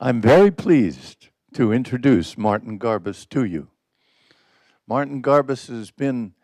[0.00, 3.66] I'm very pleased to introduce Martin Garbus to you.
[4.86, 6.34] Martin Garbus has been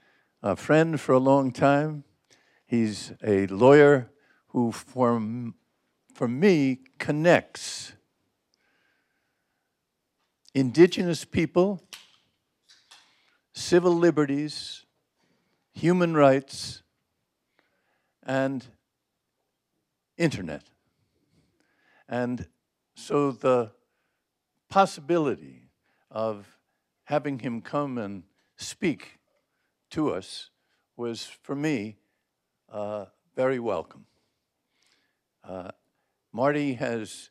[0.42, 2.02] a friend for a long time.
[2.66, 4.10] He's a lawyer
[4.48, 5.22] who, for,
[6.12, 7.92] for me, connects
[10.52, 11.80] indigenous people,
[13.52, 14.84] civil liberties,
[15.72, 16.82] human rights,
[18.24, 18.66] and
[20.18, 20.64] internet.
[22.08, 22.48] And
[22.94, 23.72] so the
[24.68, 25.70] possibility
[26.10, 26.58] of
[27.04, 28.22] having him come and
[28.56, 29.18] speak
[29.90, 30.50] to us
[30.96, 31.96] was, for me,
[32.72, 34.06] uh, very welcome.
[35.42, 35.70] Uh,
[36.32, 37.30] Marty has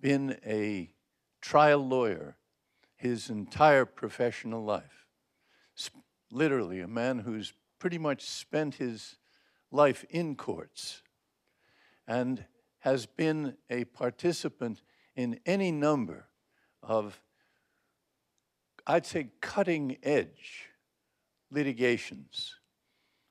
[0.00, 0.94] been a
[1.40, 2.36] trial lawyer
[2.96, 5.06] his entire professional life.
[5.74, 9.16] Sp- literally, a man who's pretty much spent his
[9.70, 11.02] life in courts
[12.06, 12.44] and
[12.80, 14.82] has been a participant
[15.16, 16.26] in any number
[16.82, 17.20] of,
[18.86, 20.68] I'd say, cutting edge
[21.50, 22.56] litigations.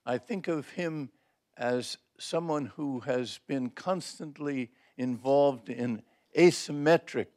[0.06, 1.10] I think of him
[1.58, 6.02] as someone who has been constantly involved in
[6.38, 7.28] asymmetric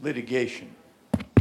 [0.00, 0.74] litigation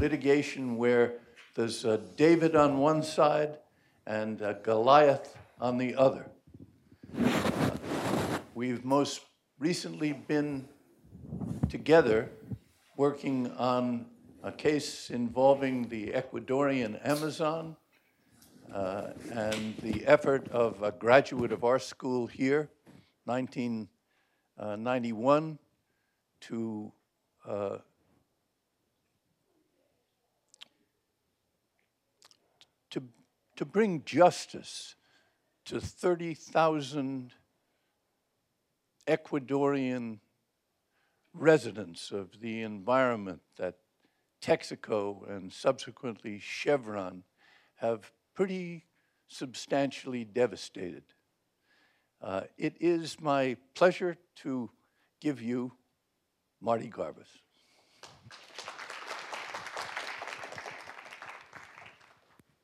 [0.04, 1.14] litigation where
[1.56, 3.58] there's a David on one side
[4.06, 6.30] and a Goliath on the other.
[8.54, 9.22] We've most
[9.60, 10.68] recently been
[11.74, 12.30] together
[12.98, 14.06] working on
[14.44, 17.76] a case involving the Ecuadorian Amazon
[18.72, 22.70] uh, and the effort of a graduate of our school here,
[23.26, 25.56] 1991, uh,
[26.42, 26.92] to
[27.48, 27.78] uh,
[33.56, 34.94] to bring justice
[35.66, 37.34] to 30,000
[39.08, 40.20] Ecuadorian
[41.34, 43.76] residents of the environment that
[44.42, 47.24] Texaco and subsequently Chevron
[47.76, 48.86] have pretty
[49.28, 51.04] substantially devastated.
[52.22, 54.70] Uh, it is my pleasure to
[55.20, 55.74] give you
[56.62, 57.28] Marty Garbus.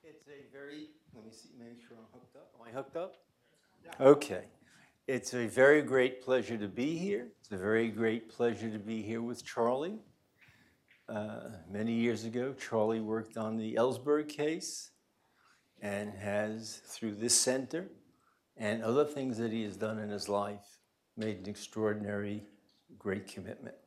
[0.03, 2.51] It's a very, let me see, make sure I'm hooked up.
[2.59, 3.15] Am I hooked up?
[3.99, 4.45] Okay.
[5.11, 7.29] It's a very great pleasure to be here.
[7.39, 9.97] It's a very great pleasure to be here with Charlie.
[11.11, 14.91] Uh, many years ago, Charlie worked on the Ellsberg case
[15.81, 17.89] and has, through this center
[18.55, 20.77] and other things that he has done in his life,
[21.17, 22.43] made an extraordinary,
[22.99, 23.77] great commitment.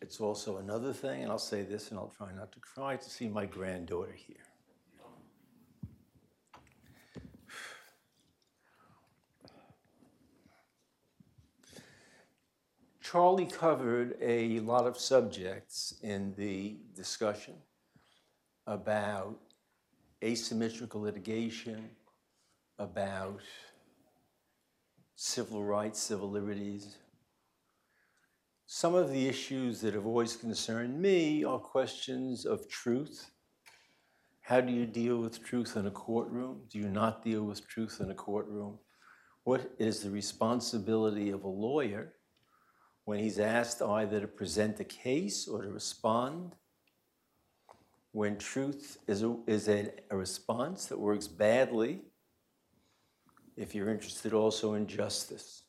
[0.00, 3.10] It's also another thing, and I'll say this and I'll try not to cry, to
[3.10, 4.36] see my granddaughter here.
[13.08, 17.54] Charlie covered a lot of subjects in the discussion
[18.66, 19.38] about
[20.24, 21.88] asymmetrical litigation,
[22.80, 23.42] about
[25.14, 26.96] civil rights, civil liberties.
[28.66, 33.30] Some of the issues that have always concerned me are questions of truth.
[34.40, 36.62] How do you deal with truth in a courtroom?
[36.68, 38.80] Do you not deal with truth in a courtroom?
[39.44, 42.15] What is the responsibility of a lawyer
[43.06, 46.54] when he's asked either to present a case or to respond,
[48.10, 52.02] when truth is a, is a, a response that works badly,
[53.56, 55.62] if you're interested also in justice.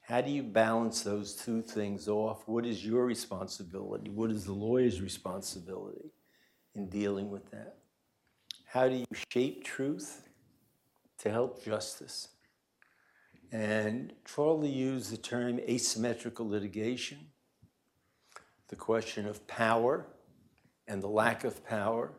[0.00, 2.46] How do you balance those two things off?
[2.46, 4.08] What is your responsibility?
[4.08, 6.12] What is the lawyer's responsibility
[6.76, 7.78] in dealing with that?
[8.64, 10.28] How do you shape truth
[11.18, 12.28] to help justice?
[13.52, 17.18] And Charlie used the term asymmetrical litigation,
[18.68, 20.06] the question of power
[20.86, 22.12] and the lack of power,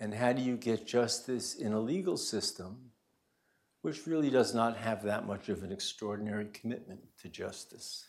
[0.00, 2.76] and how do you get justice in a legal system
[3.82, 8.08] which really does not have that much of an extraordinary commitment to justice,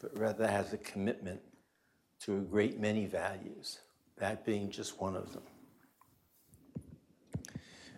[0.00, 1.40] but rather has a commitment
[2.20, 3.80] to a great many values,
[4.18, 5.42] that being just one of them.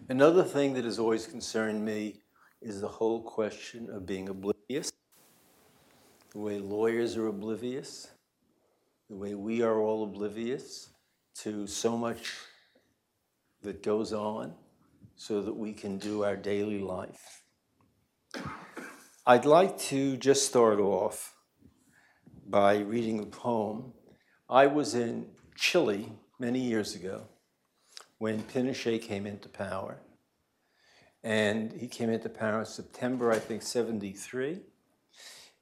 [0.08, 2.21] Another thing that has always concerned me
[2.62, 4.92] is the whole question of being oblivious,
[6.32, 8.08] the way lawyers are oblivious,
[9.10, 10.90] the way we are all oblivious
[11.34, 12.32] to so much
[13.62, 14.54] that goes on
[15.16, 17.42] so that we can do our daily life.
[19.26, 21.34] I'd like to just start off
[22.46, 23.92] by reading a poem.
[24.48, 25.26] I was in
[25.56, 27.28] Chile many years ago
[28.18, 29.98] when Pinochet came into power.
[31.24, 34.60] And he came into in September, I think, 73.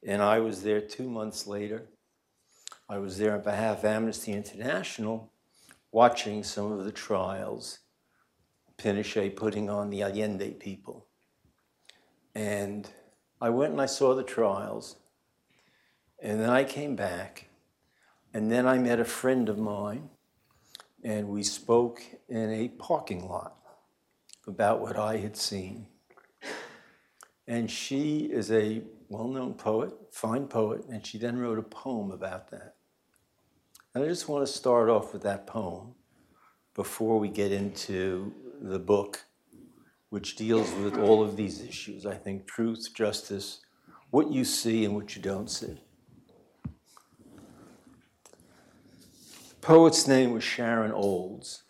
[0.05, 1.87] And I was there two months later.
[2.89, 5.31] I was there on behalf of Amnesty International
[5.91, 7.79] watching some of the trials
[8.77, 11.05] Pinochet putting on the Allende people.
[12.33, 12.89] And
[13.39, 14.95] I went and I saw the trials.
[16.21, 17.49] And then I came back.
[18.33, 20.09] And then I met a friend of mine.
[21.03, 23.60] And we spoke in a parking lot
[24.47, 25.87] about what I had seen.
[27.47, 32.11] And she is a well known poet, fine poet, and she then wrote a poem
[32.11, 32.75] about that.
[33.93, 35.95] And I just want to start off with that poem
[36.73, 39.25] before we get into the book,
[40.09, 43.59] which deals with all of these issues I think truth, justice,
[44.11, 45.81] what you see and what you don't see.
[49.49, 51.63] The poet's name was Sharon Olds,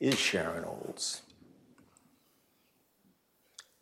[0.00, 1.22] is Sharon Olds.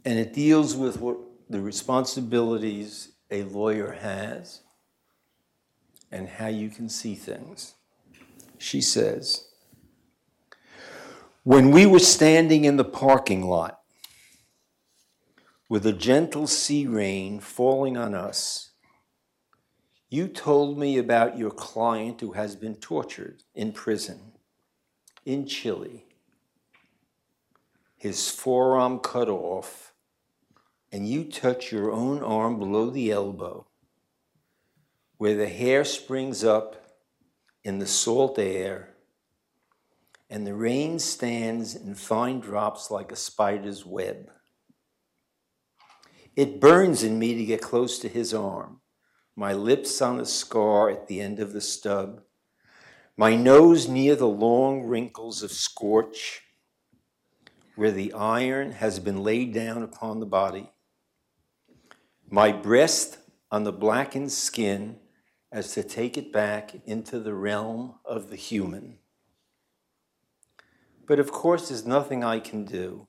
[0.09, 1.19] And it deals with what
[1.51, 4.63] the responsibilities a lawyer has
[6.11, 7.75] and how you can see things.
[8.57, 9.49] She says,
[11.43, 13.81] When we were standing in the parking lot
[15.69, 18.71] with a gentle sea rain falling on us,
[20.09, 24.33] you told me about your client who has been tortured in prison
[25.27, 26.07] in Chile,
[27.99, 29.88] his forearm cut off,
[30.91, 33.67] and you touch your own arm below the elbow
[35.19, 36.77] where the hair springs up
[37.65, 38.95] in the salt air,
[40.31, 44.31] and the rain stands in fine drops like a spider's web.
[46.37, 48.81] It burns in me to get close to his arm,
[49.35, 52.23] my lips on the scar at the end of the stub,
[53.17, 56.43] my nose near the long wrinkles of scorch,
[57.75, 60.71] where the iron has been laid down upon the body,
[62.31, 63.19] my breast
[63.51, 64.97] on the blackened skin
[65.51, 68.99] as to take it back into the realm of the human.
[71.07, 73.09] But of course, there's nothing I can do.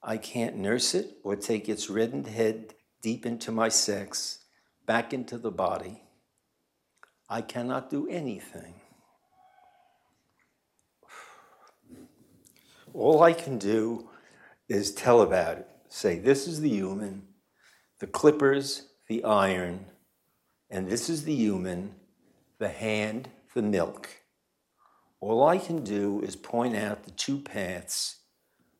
[0.00, 4.44] I can't nurse it or take its reddened head deep into my sex,
[4.86, 6.04] back into the body.
[7.28, 8.74] I cannot do anything.
[12.94, 14.10] All I can do
[14.68, 15.68] is tell about it.
[15.88, 17.26] Say, this is the human,
[18.02, 19.86] the clippers, the iron,
[20.68, 21.94] and this is the human,
[22.58, 24.08] the hand, the milk.
[25.20, 28.16] All I can do is point out the two paths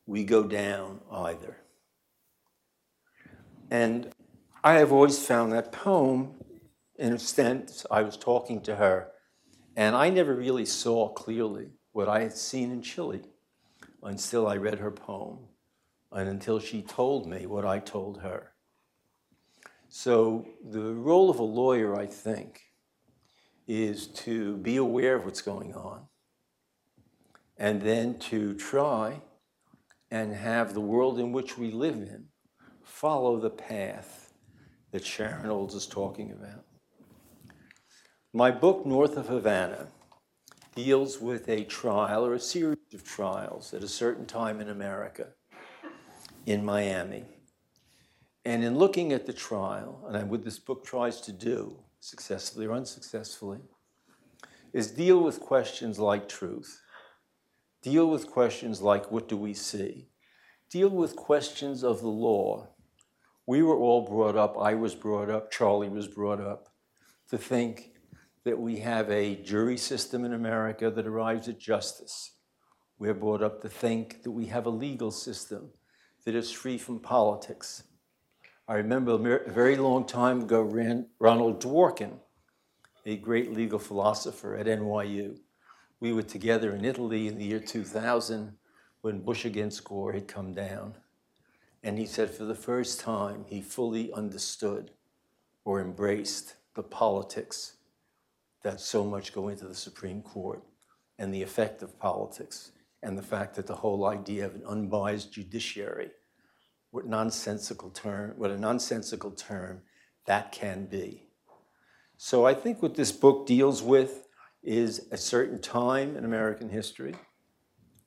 [0.05, 1.55] we go down either.
[3.71, 4.09] And
[4.61, 6.33] I have always found that poem,
[6.99, 9.11] in a sense, I was talking to her,
[9.77, 13.21] and I never really saw clearly what I had seen in Chile
[14.03, 15.47] until I read her poem
[16.11, 18.49] and until she told me what I told her.
[19.95, 22.61] So, the role of a lawyer, I think,
[23.67, 26.07] is to be aware of what's going on
[27.59, 29.21] and then to try
[30.09, 32.25] and have the world in which we live in
[32.81, 34.33] follow the path
[34.89, 36.65] that Sharon Olds is talking about.
[38.33, 39.89] My book, North of Havana,
[40.73, 45.27] deals with a trial or a series of trials at a certain time in America,
[46.47, 47.25] in Miami.
[48.45, 52.73] And in looking at the trial, and what this book tries to do, successfully or
[52.73, 53.61] unsuccessfully,
[54.73, 56.81] is deal with questions like truth,
[57.81, 60.09] deal with questions like what do we see,
[60.69, 62.67] deal with questions of the law.
[63.45, 66.67] We were all brought up, I was brought up, Charlie was brought up,
[67.29, 67.91] to think
[68.43, 72.33] that we have a jury system in America that arrives at justice.
[72.99, 75.71] We're brought up to think that we have a legal system
[76.25, 77.83] that is free from politics
[78.65, 80.61] I remember a very long time ago,
[81.19, 82.13] Ronald Dworkin,
[83.05, 85.37] a great legal philosopher at NYU.
[85.99, 88.53] We were together in Italy in the year 2000
[89.01, 90.95] when Bush against Gore had come down.
[91.83, 94.91] And he said for the first time, he fully understood
[95.65, 97.73] or embraced the politics
[98.61, 100.63] that so much go into the Supreme Court
[101.19, 105.33] and the effect of politics and the fact that the whole idea of an unbiased
[105.33, 106.11] judiciary
[106.93, 109.81] what nonsensical term, what a nonsensical term
[110.27, 111.23] that can be.
[112.17, 114.27] So I think what this book deals with
[114.61, 117.15] is a certain time in American history.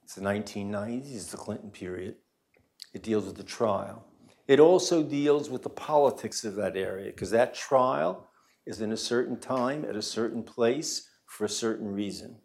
[0.05, 2.15] It's the 1990s, it's the Clinton period.
[2.95, 4.05] It deals with the trial.
[4.47, 8.31] It also deals with the politics of that area, because that trial
[8.67, 12.37] is in a certain time, at a certain place, for a certain reason.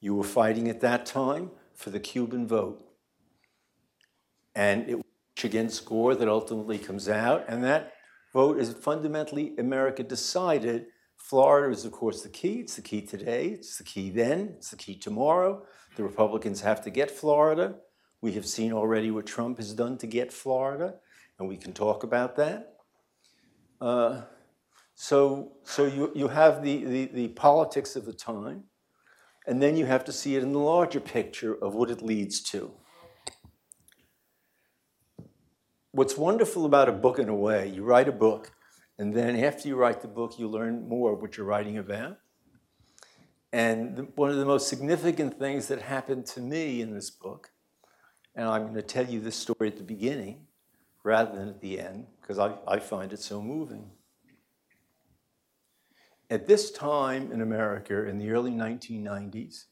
[0.00, 2.87] You were fighting at that time for the Cuban vote
[4.58, 4.98] and it
[5.44, 7.92] against Gore that ultimately comes out, and that
[8.32, 10.86] vote is fundamentally America decided.
[11.16, 12.56] Florida is, of course, the key.
[12.60, 13.50] It's the key today.
[13.50, 14.54] It's the key then.
[14.56, 15.62] It's the key tomorrow.
[15.94, 17.76] The Republicans have to get Florida.
[18.20, 20.94] We have seen already what Trump has done to get Florida,
[21.38, 22.74] and we can talk about that.
[23.80, 24.22] Uh,
[24.96, 28.64] so, so you, you have the, the, the politics of the time,
[29.46, 32.40] and then you have to see it in the larger picture of what it leads
[32.50, 32.72] to.
[35.92, 38.50] What's wonderful about a book, in a way, you write a book,
[38.98, 42.18] and then after you write the book, you learn more what you're writing about.
[43.54, 47.52] And the, one of the most significant things that happened to me in this book,
[48.34, 50.46] and I'm going to tell you this story at the beginning
[51.04, 53.90] rather than at the end, because I, I find it so moving.
[56.28, 59.64] At this time in America, in the early 1990s,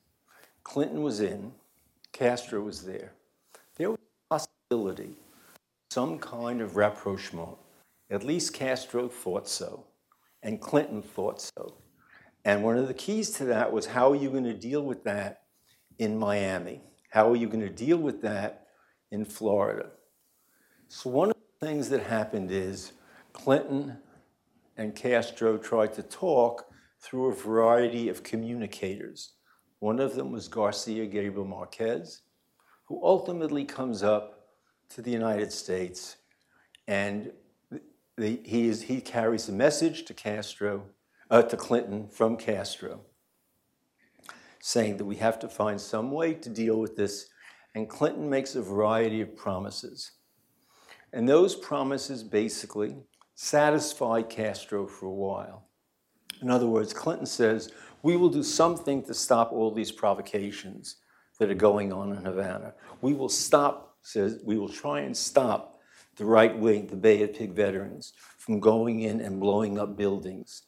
[0.65, 1.53] Clinton was in,
[2.13, 3.13] Castro was there.
[3.77, 5.17] There was a possibility,
[5.91, 7.57] some kind of rapprochement.
[8.11, 9.85] At least Castro thought so,
[10.43, 11.77] and Clinton thought so.
[12.45, 15.03] And one of the keys to that was how are you going to deal with
[15.05, 15.43] that
[15.99, 16.83] in Miami?
[17.11, 18.67] How are you going to deal with that
[19.11, 19.91] in Florida?
[20.89, 22.93] So, one of the things that happened is
[23.33, 23.99] Clinton
[24.77, 26.67] and Castro tried to talk
[27.01, 29.33] through a variety of communicators.
[29.81, 32.23] One of them was Garcia Gabriel Marquez,
[32.85, 34.36] who ultimately comes up
[34.91, 36.17] to the United States
[36.87, 37.33] and
[38.17, 40.85] the, he, is, he carries a message to Castro,
[41.31, 43.01] uh, to Clinton from Castro,
[44.61, 47.29] saying that we have to find some way to deal with this.
[47.75, 50.13] And Clinton makes a variety of promises.
[51.13, 52.97] And those promises basically
[53.35, 55.69] satisfy Castro for a while.
[56.41, 57.71] In other words, Clinton says,
[58.03, 60.97] we will do something to stop all these provocations
[61.39, 62.75] that are going on in Havana.
[63.03, 65.81] We will stop, says, we will try and stop
[66.17, 70.63] the right wing, the Bay of Pig veterans, from going in and blowing up buildings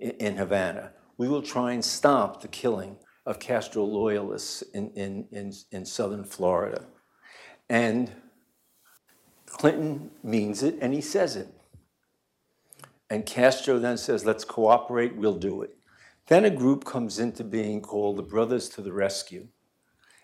[0.00, 0.92] in, Havana.
[1.18, 6.24] We will try and stop the killing of Castro loyalists in, in, in, in southern
[6.24, 6.86] Florida.
[7.68, 8.10] And
[9.46, 11.48] Clinton means it and he says it.
[13.10, 15.76] And Castro then says, let's cooperate, we'll do it.
[16.26, 19.48] Then a group comes into being called the Brothers to the Rescue.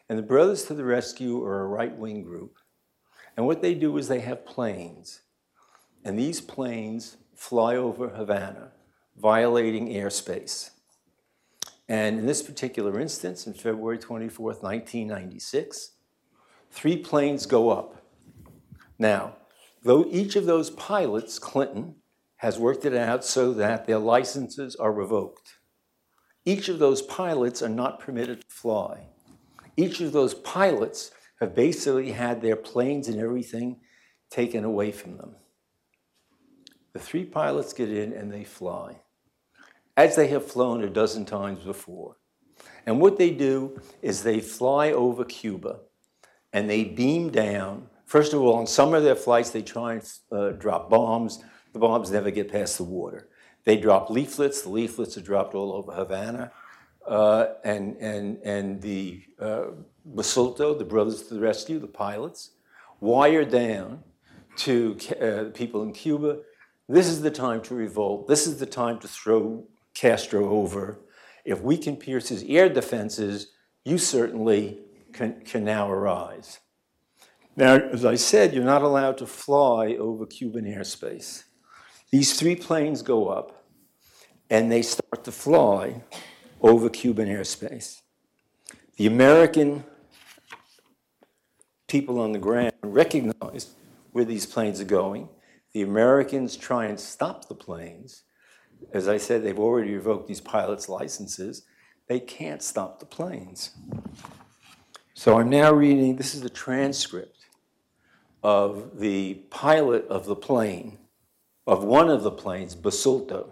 [0.09, 2.59] And the Brothers to the Rescue are a right wing group.
[3.37, 5.23] And what they do is they have planes.
[6.05, 8.73] And these planes fly over Havana,
[9.17, 10.71] violating airspace.
[11.89, 15.93] And in this particular instance, in February 24th, 1996,
[16.71, 18.03] three planes go up.
[18.99, 19.37] Now,
[19.83, 21.97] though each of those pilots, Clinton,
[22.37, 25.59] has worked it out so that their licenses are revoked.
[26.45, 29.09] Each of those pilots are not permitted to fly.
[29.77, 33.81] Each of those pilots have basically had their planes and everything
[34.31, 35.37] taken away from them.
[36.93, 39.01] The three pilots get in and they fly,
[39.97, 42.17] as they have flown a dozen times before.
[42.87, 45.81] And what they do is they fly over Cuba
[46.53, 47.89] and they beam down.
[48.07, 51.43] First of all, on some of their flights, they try and uh, drop bombs.
[51.73, 53.29] The bombs never get past the water.
[53.65, 54.63] They drop leaflets.
[54.63, 56.53] The leaflets are dropped all over Havana.
[57.07, 59.65] Uh, and, and, and the uh,
[60.15, 62.53] Basulto, the Brothers to the Rescue, the pilots,
[63.01, 64.03] wire down
[64.57, 66.39] to uh, people in Cuba.
[66.89, 68.27] This is the time to revolt.
[68.27, 71.01] This is the time to throw Castro over.
[71.45, 73.53] If we can pierce his air defenses,
[73.85, 74.81] you certainly
[75.13, 76.61] can, can now arise.
[77.57, 81.45] Now, as I said, you're not allowed to fly over Cuban airspace.
[82.11, 83.65] These three planes go up
[84.51, 86.03] and they start to fly
[86.65, 88.01] over Cuban airspace.
[88.97, 89.85] The American
[91.89, 93.75] people on the ground recognize
[94.13, 95.29] where these planes are going.
[95.75, 98.23] The Americans try and stop the planes.
[98.95, 101.67] As I said, they've already revoked these pilots' licenses.
[102.07, 103.73] They can't stop the planes.
[105.13, 107.45] So I'm now reading, this is the transcript
[108.43, 110.97] of the pilot of the plane,
[111.67, 113.51] of one of the planes, Basulto,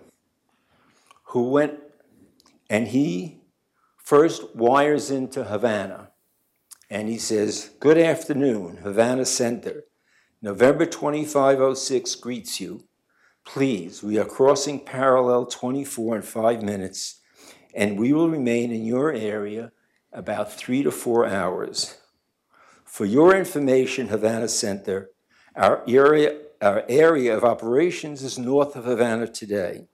[1.25, 1.79] who went
[2.73, 3.37] and he
[3.99, 6.09] first wires into Havana
[6.89, 9.85] and he says, Good afternoon, Havana Center.
[10.41, 12.85] November 2506 greets you.
[13.45, 17.21] Please, we are crossing parallel 24 in five minutes,
[17.75, 19.71] and we will remain in your area
[20.11, 21.99] about three to four hours.
[22.85, 25.11] For your information, Havana Center,
[25.55, 29.89] our area, our area of operations is north of Havana today.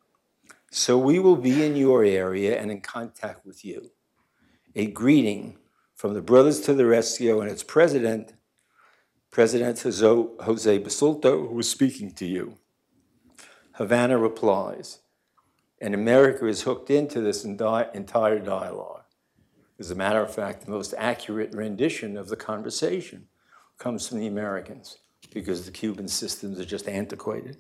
[0.71, 3.91] So we will be in your area and in contact with you.
[4.75, 5.59] A greeting
[5.95, 8.35] from the Brothers to the Rescue and its president,
[9.31, 12.59] President Jose Basulto, who is speaking to you.
[13.73, 14.99] Havana replies,
[15.81, 19.05] and America is hooked into this entire dialogue.
[19.79, 23.29] As a matter of fact, the most accurate rendition of the conversation
[23.79, 24.99] comes from the Americans
[25.33, 27.57] because the Cuban systems are just antiquated.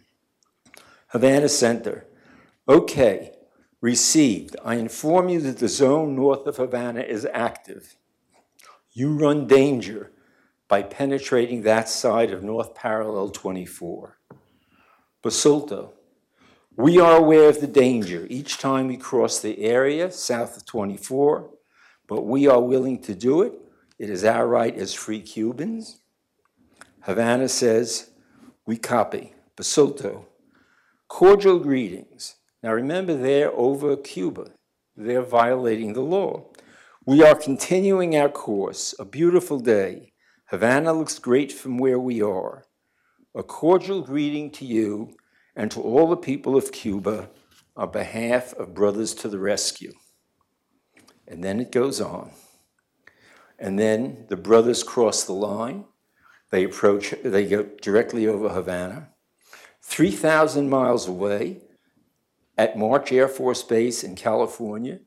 [1.08, 2.04] Havana Center.
[2.68, 3.32] Okay,
[3.80, 4.56] received.
[4.64, 7.96] I inform you that the zone north of Havana is active.
[8.92, 10.12] You run danger
[10.68, 14.18] by penetrating that side of North Parallel 24.
[15.22, 15.92] Basulto.
[16.76, 21.50] We are aware of the danger each time we cross the area south of 24
[22.08, 23.52] but we are willing to do it.
[23.98, 26.00] It is our right as free Cubans.
[27.02, 28.10] Havana says,
[28.66, 29.34] we copy.
[29.56, 30.24] Basulto,
[31.06, 32.36] cordial greetings.
[32.62, 34.52] Now remember, they're over Cuba.
[34.96, 36.50] They're violating the law.
[37.06, 38.94] We are continuing our course.
[38.98, 40.12] A beautiful day.
[40.46, 42.64] Havana looks great from where we are.
[43.34, 45.14] A cordial greeting to you
[45.54, 47.30] and to all the people of Cuba
[47.76, 49.92] on behalf of Brothers to the Rescue.
[51.28, 52.32] And then it goes on.
[53.58, 55.84] And then the brothers cross the line.
[56.50, 59.10] They approach, they go directly over Havana.
[59.82, 61.60] 3,000 miles away,
[62.58, 64.98] at March Air Force Base in California,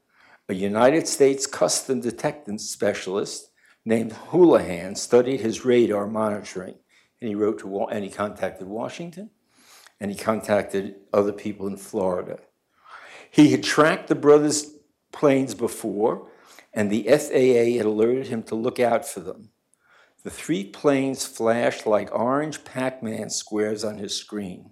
[0.47, 3.51] a United States custom detective specialist
[3.85, 6.75] named Houlihan studied his radar monitoring.
[7.19, 9.29] And he wrote to, and he contacted Washington,
[9.99, 12.39] and he contacted other people in Florida.
[13.29, 14.73] He had tracked the brothers'
[15.11, 16.29] planes before,
[16.73, 19.49] and the FAA had alerted him to look out for them.
[20.23, 24.71] The three planes flashed like orange Pac Man squares on his screen.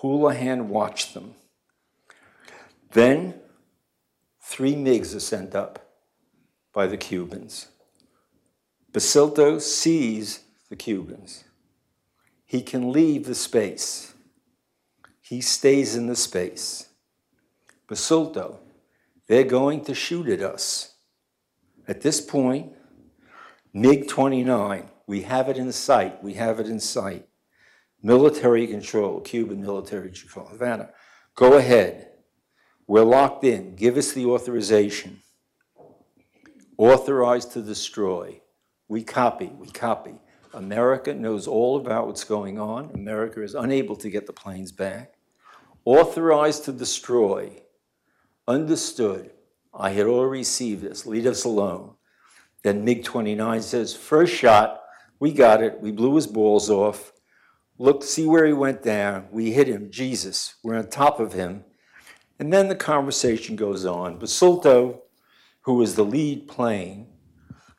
[0.00, 1.34] Houlihan watched them.
[2.92, 3.34] Then,
[4.42, 5.90] three MiGs are sent up
[6.72, 7.68] by the Cubans.
[8.92, 11.44] Basulto sees the Cubans.
[12.44, 14.12] He can leave the space.
[15.20, 16.88] He stays in the space.
[17.88, 18.58] Basulto
[19.30, 20.96] they're going to shoot at us.
[21.86, 22.72] At this point,
[23.72, 26.20] MiG 29, we have it in sight.
[26.20, 27.28] We have it in sight.
[28.02, 30.48] Military control, Cuban military control.
[30.48, 30.90] Havana,
[31.36, 32.09] go ahead.
[32.90, 33.76] We're locked in.
[33.76, 35.22] Give us the authorization.
[36.76, 38.40] Authorized to destroy.
[38.88, 40.20] We copy, we copy.
[40.52, 42.90] America knows all about what's going on.
[42.92, 45.14] America is unable to get the planes back.
[45.84, 47.62] Authorized to destroy
[48.48, 49.30] understood
[49.72, 51.94] I had already received this, leave us alone.
[52.64, 54.80] Then MiG 29 says, First shot,
[55.20, 57.12] we got it, we blew his balls off.
[57.78, 59.28] Look, see where he went down.
[59.30, 61.66] We hit him, Jesus, we're on top of him.
[62.40, 64.18] And then the conversation goes on.
[64.18, 65.02] Basulto,
[65.60, 67.06] who was the lead plane,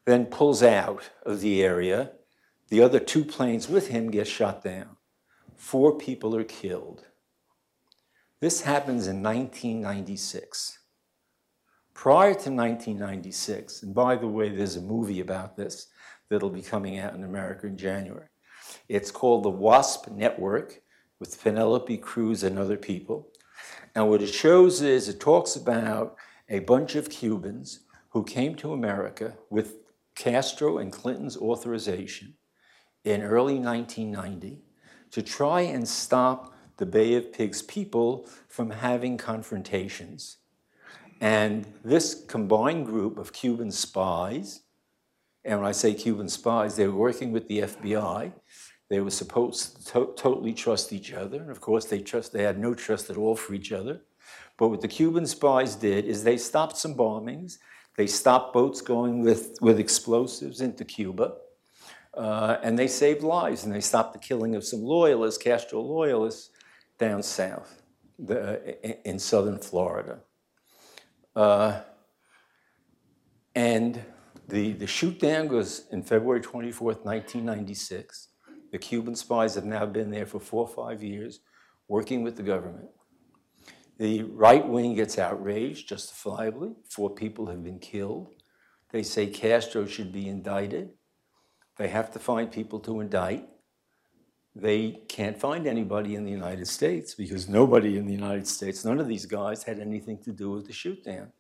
[0.06, 2.12] then pulls out of the area.
[2.69, 4.97] The other two planes with him get shot down.
[5.58, 7.06] Four people are killed.
[8.39, 10.78] This happens in 1996.
[11.95, 15.88] Prior to 1996, and by the way, there's a movie about this
[16.30, 18.28] that'll be coming out in America in January.
[18.88, 20.82] It's called The WASP Network
[21.19, 23.31] with Penelope Cruz and other people.
[23.95, 26.15] And what it shows is it talks about
[26.49, 29.75] a bunch of Cubans who came to America with
[30.15, 32.36] Castro and Clinton's authorization
[33.04, 34.62] in early 1990
[35.12, 40.38] to try and stop the Bay of Pigs people from having confrontations.
[41.19, 44.62] And this combined group of Cuban spies,
[45.43, 48.34] and when I say Cuban spies, they were working with the FBI.
[48.91, 51.38] They were supposed to to- totally trust each other.
[51.38, 54.01] And of course, they, trust, they had no trust at all for each other.
[54.58, 57.54] But what the Cuban spies did is they stopped some bombings.
[57.95, 61.36] They stopped boats going with, with explosives into Cuba.
[62.13, 66.49] Uh, and they saved lives and they stopped the killing of some loyalists, Castro loyalists,
[66.97, 67.82] down south
[68.19, 70.19] the, in southern Florida.
[71.34, 71.80] Uh,
[73.56, 74.04] and
[74.49, 78.27] the, the shoot down was in February 24th, 1996.
[78.71, 81.39] The Cuban spies have now been there for four or five years
[81.88, 82.89] working with the government.
[83.97, 86.71] The right wing gets outraged, justifiably.
[86.89, 88.34] Four people have been killed.
[88.91, 90.89] They say Castro should be indicted.
[91.77, 93.47] They have to find people to indict
[94.55, 98.99] they can't find anybody in the United States because nobody in the United States, none
[98.99, 101.31] of these guys had anything to do with the shoot down.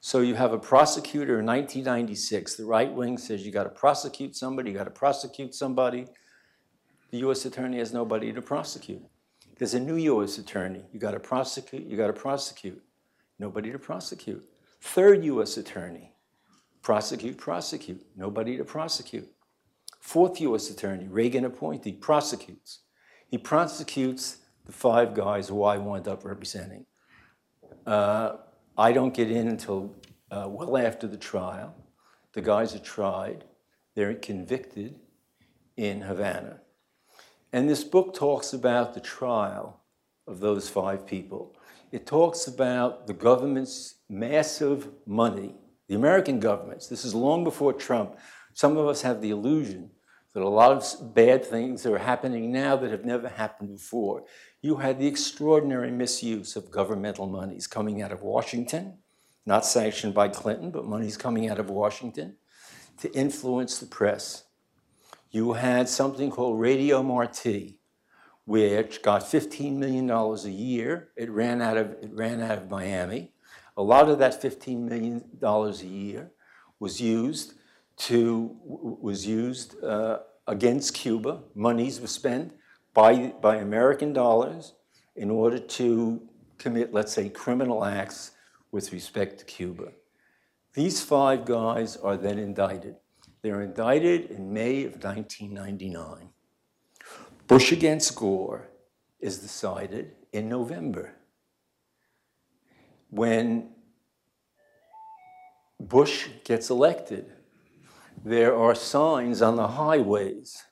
[0.00, 2.54] So you have a prosecutor in 1996.
[2.54, 6.06] The right wing says you got to prosecute somebody, you got to prosecute somebody.
[7.10, 7.44] The U.S.
[7.44, 9.02] attorney has nobody to prosecute.
[9.58, 10.38] There's a new U.S.
[10.38, 10.82] attorney.
[10.92, 12.82] You got to prosecute, you got to prosecute.
[13.38, 14.44] Nobody to prosecute.
[14.80, 15.56] Third U.S.
[15.56, 16.12] attorney.
[16.82, 18.04] Prosecute, prosecute.
[18.16, 19.28] Nobody to prosecute.
[20.00, 20.70] Fourth U.S.
[20.70, 22.80] attorney, Reagan appointee, prosecutes.
[23.28, 26.86] He prosecutes the five guys who I wound up representing.
[27.86, 28.36] Uh,
[28.76, 29.94] I don't get in until
[30.30, 31.74] uh, well after the trial.
[32.32, 33.44] The guys are tried,
[33.94, 34.94] they're convicted
[35.76, 36.60] in Havana.
[37.52, 39.80] And this book talks about the trial
[40.26, 41.56] of those five people.
[41.90, 45.54] It talks about the government's massive money,
[45.88, 46.86] the American government's.
[46.86, 48.18] This is long before Trump.
[48.52, 49.90] Some of us have the illusion
[50.34, 54.24] that a lot of bad things are happening now that have never happened before.
[54.60, 58.98] You had the extraordinary misuse of governmental monies coming out of Washington,
[59.46, 62.36] not sanctioned by Clinton, but monies coming out of Washington
[63.00, 64.44] to influence the press.
[65.30, 67.78] You had something called Radio Marti,
[68.46, 71.08] which got $15 million a year.
[71.16, 73.32] It ran out of, it ran out of Miami.
[73.76, 76.32] A lot of that $15 million a year
[76.80, 77.54] was used
[77.98, 81.42] to was used uh, against Cuba.
[81.54, 82.54] Monies were spent
[82.94, 84.74] by, by American dollars
[85.14, 86.22] in order to
[86.58, 88.32] commit, let's say, criminal acts
[88.70, 89.92] with respect to Cuba.
[90.74, 92.96] These five guys are then indicted.
[93.42, 96.30] They're indicted in May of 1999.
[97.46, 98.68] Bush against Gore
[99.20, 101.14] is decided in November.
[103.10, 103.70] When
[105.80, 107.32] Bush gets elected,
[108.24, 110.64] there are signs on the highways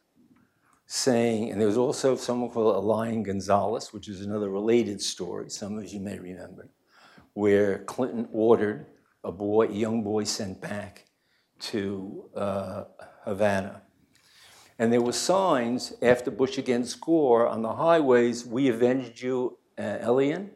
[0.86, 5.78] saying, and there was also someone called Elian Gonzalez, which is another related story, some
[5.78, 6.68] of you may remember,
[7.34, 8.86] where Clinton ordered
[9.24, 11.05] a boy, a young boy sent back
[11.58, 12.84] to uh,
[13.24, 13.82] Havana.
[14.78, 19.98] And there were signs after Bush against Gore on the highways, we avenged you, uh,
[20.00, 20.50] Elian,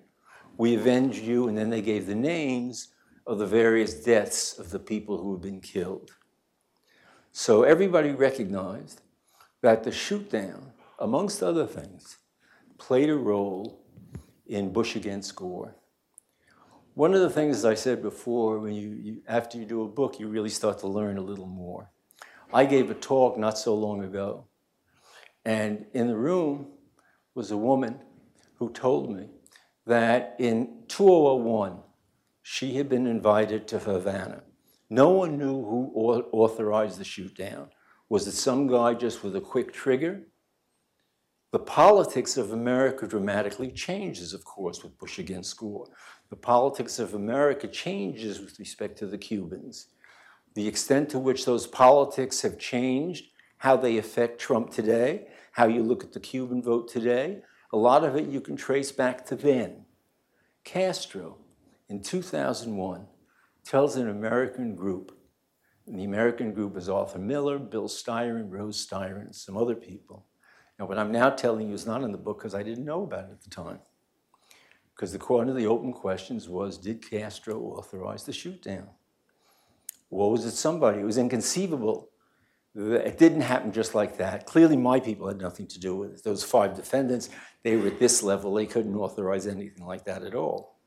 [0.59, 2.89] we avenged you, and then they gave the names
[3.27, 6.11] of the various deaths of the people who had been killed.
[7.33, 9.01] So everybody recognized
[9.63, 12.19] that the shoot down, amongst other things,
[12.77, 13.81] played a role
[14.47, 15.77] in Bush against Gore.
[17.01, 19.89] One of the things, as I said before, when you, you, after you do a
[19.89, 21.91] book, you really start to learn a little more.
[22.53, 24.49] I gave a talk not so long ago,
[25.43, 26.67] and in the room
[27.35, 28.01] was a woman
[28.57, 29.31] who told me
[29.87, 31.79] that in 2001,
[32.43, 34.43] she had been invited to Havana
[34.91, 35.93] no one knew who
[36.33, 37.71] authorized the shoot down.
[38.11, 40.27] Was it some guy just with a quick trigger?
[41.53, 45.89] The politics of America dramatically changes, of course, with Bush against Gore.
[46.29, 49.89] The politics of America changes with respect to the Cubans.
[50.55, 55.83] The extent to which those politics have changed, how they affect Trump today, how you
[55.83, 59.35] look at the Cuban vote today, a lot of it you can trace back to
[59.35, 59.87] then.
[60.63, 61.39] Castro,
[61.89, 63.09] in 2001,
[63.65, 65.19] tells an American group,
[65.89, 70.27] and the American group is Arthur Miller, Bill Styron, Rose Styron, some other people.
[70.81, 73.03] And what I'm now telling you is not in the book because I didn't know
[73.03, 73.81] about it at the time.
[74.97, 78.89] Because the one of the open questions was Did Castro authorize the shoot down?
[80.09, 81.01] Or was it somebody?
[81.01, 82.09] It was inconceivable.
[82.75, 84.47] It didn't happen just like that.
[84.47, 86.25] Clearly, my people had nothing to do with it.
[86.25, 87.29] Those five defendants,
[87.63, 90.79] they were at this level, they couldn't authorize anything like that at all.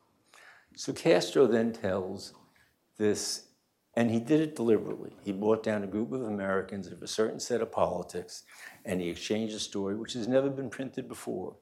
[0.75, 2.33] So Castro then tells
[2.97, 3.49] this,
[3.95, 5.15] and he did it deliberately.
[5.21, 8.43] He brought down a group of Americans of a certain set of politics,
[8.85, 11.55] and he exchanged a story which has never been printed before.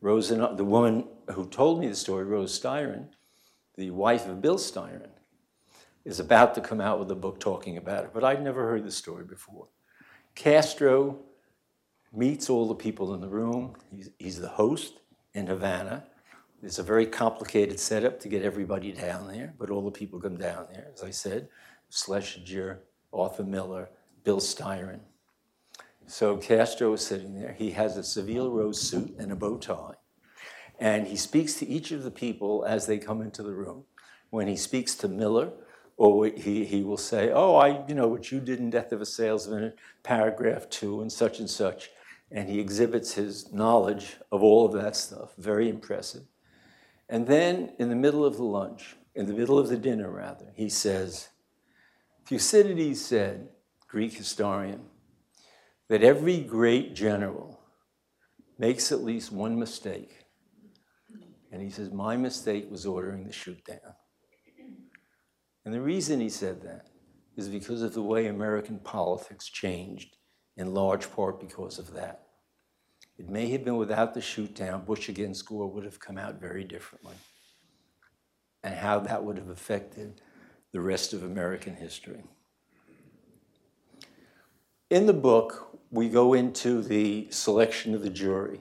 [0.00, 3.08] Rose, the woman who told me the story, Rose Styron,
[3.76, 5.10] the wife of Bill Styron,
[6.04, 8.84] is about to come out with a book talking about it, but I'd never heard
[8.84, 9.68] the story before.
[10.34, 11.20] Castro
[12.12, 13.74] meets all the people in the room.
[13.90, 15.00] He's, he's the host
[15.34, 16.04] in Havana.
[16.62, 20.36] It's a very complicated setup to get everybody down there, but all the people come
[20.36, 21.48] down there, as I said,
[21.90, 22.80] Schlesinger,
[23.12, 23.88] Arthur Miller,
[24.24, 25.00] Bill Styron.
[26.06, 27.52] So Castro is sitting there.
[27.52, 29.94] He has a Savile Row suit and a bow tie.
[30.78, 33.84] And he speaks to each of the people as they come into the room.
[34.30, 35.52] When he speaks to Miller,
[35.96, 39.00] or he, he will say, Oh, I, you know, what you did in Death of
[39.00, 41.90] a Salesman, paragraph two, and such and such.
[42.30, 45.34] And he exhibits his knowledge of all of that stuff.
[45.36, 46.22] Very impressive.
[47.08, 50.46] And then in the middle of the lunch, in the middle of the dinner rather,
[50.54, 51.28] he says,
[52.24, 53.48] Thucydides said,
[53.86, 54.80] Greek historian,
[55.92, 57.60] that every great general
[58.58, 60.24] makes at least one mistake.
[61.52, 63.92] And he says, My mistake was ordering the shoot down.
[65.66, 66.86] And the reason he said that
[67.36, 70.16] is because of the way American politics changed,
[70.56, 72.22] in large part because of that.
[73.18, 76.40] It may have been without the shoot down, Bush against Gore would have come out
[76.40, 77.16] very differently.
[78.64, 80.22] And how that would have affected
[80.72, 82.24] the rest of American history.
[84.88, 88.60] In the book, we go into the selection of the jury.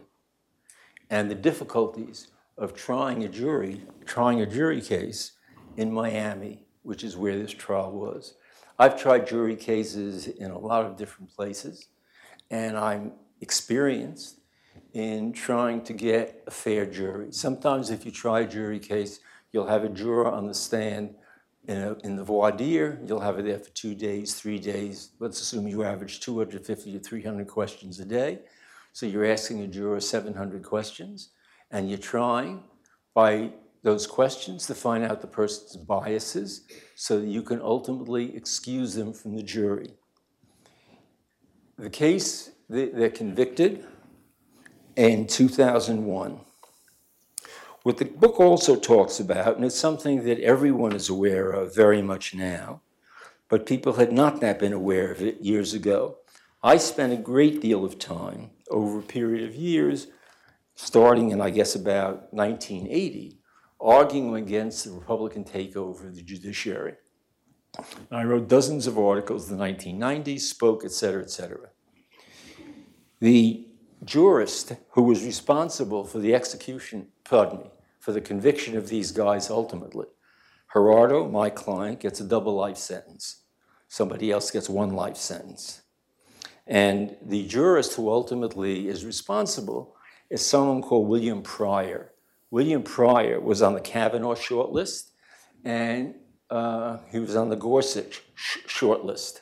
[1.10, 5.34] and the difficulties of trying a jury, trying a jury case
[5.78, 8.36] in Miami, which is where this trial was.
[8.80, 11.88] I've tried jury cases in a lot of different places,
[12.50, 14.40] and I'm experienced
[14.94, 17.32] in trying to get a fair jury.
[17.32, 19.20] Sometimes, if you try a jury case,
[19.52, 21.16] you'll have a juror on the stand
[21.68, 23.00] in, a, in the voir dire.
[23.06, 25.12] You'll have it there for two days, three days.
[25.20, 28.40] Let's assume you average 250 to 300 questions a day.
[28.94, 31.30] So you're asking a juror 700 questions,
[31.72, 32.64] and you're trying
[33.14, 33.52] by
[33.84, 39.14] those questions to find out the person's biases so that you can ultimately excuse them
[39.14, 39.94] from the jury.
[41.78, 43.86] The case, they're convicted
[44.96, 46.40] in 2001.
[47.84, 52.02] What the book also talks about, and it's something that everyone is aware of very
[52.02, 52.82] much now,
[53.50, 56.18] but people had not been aware of it years ago.
[56.62, 60.08] I spent a great deal of time over a period of years,
[60.76, 63.40] starting in, I guess, about 1980,
[63.80, 66.98] arguing against the Republican takeover of the judiciary.
[68.12, 71.70] I wrote dozens of articles in the 1990s, spoke, et cetera, et cetera.
[73.20, 73.71] The
[74.04, 79.50] jurist who was responsible for the execution, pardon me, for the conviction of these guys
[79.50, 80.08] ultimately,
[80.74, 83.44] Gerardo, my client, gets a double life sentence.
[83.88, 85.82] Somebody else gets one life sentence.
[86.66, 89.96] And the jurist who ultimately is responsible
[90.30, 92.14] is someone called William Pryor.
[92.52, 95.12] William Pryor was on the Kavanaugh shortlist,
[95.66, 96.16] and
[96.50, 99.42] uh, he was on the Gorsuch sh- shortlist.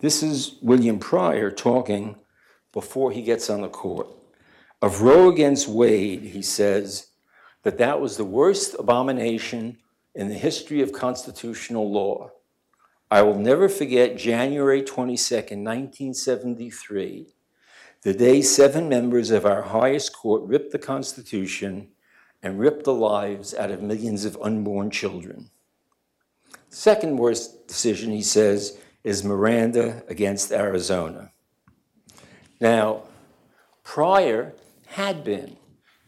[0.00, 2.16] This is William Pryor talking
[2.72, 4.08] before he gets on the court.
[4.82, 7.08] Of Roe against Wade, he says
[7.62, 9.78] that that was the worst abomination
[10.14, 12.30] in the history of constitutional law.
[13.10, 17.26] I will never forget January 22nd, 1973,
[18.02, 21.88] the day seven members of our highest court ripped the Constitution
[22.42, 25.50] and ripped the lives out of millions of unborn children.
[26.70, 31.32] Second worst decision, he says, is Miranda against Arizona.
[32.60, 33.04] Now,
[33.82, 34.52] Pryor
[34.86, 35.56] had been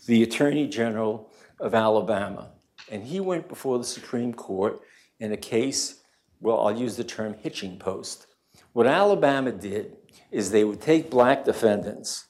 [0.06, 2.50] the Attorney General of Alabama,
[2.90, 4.80] and he went before the Supreme Court
[5.18, 6.00] in a case,
[6.40, 8.26] well, I'll use the term hitching post.
[8.72, 9.96] What Alabama did
[10.30, 12.26] is they would take black defendants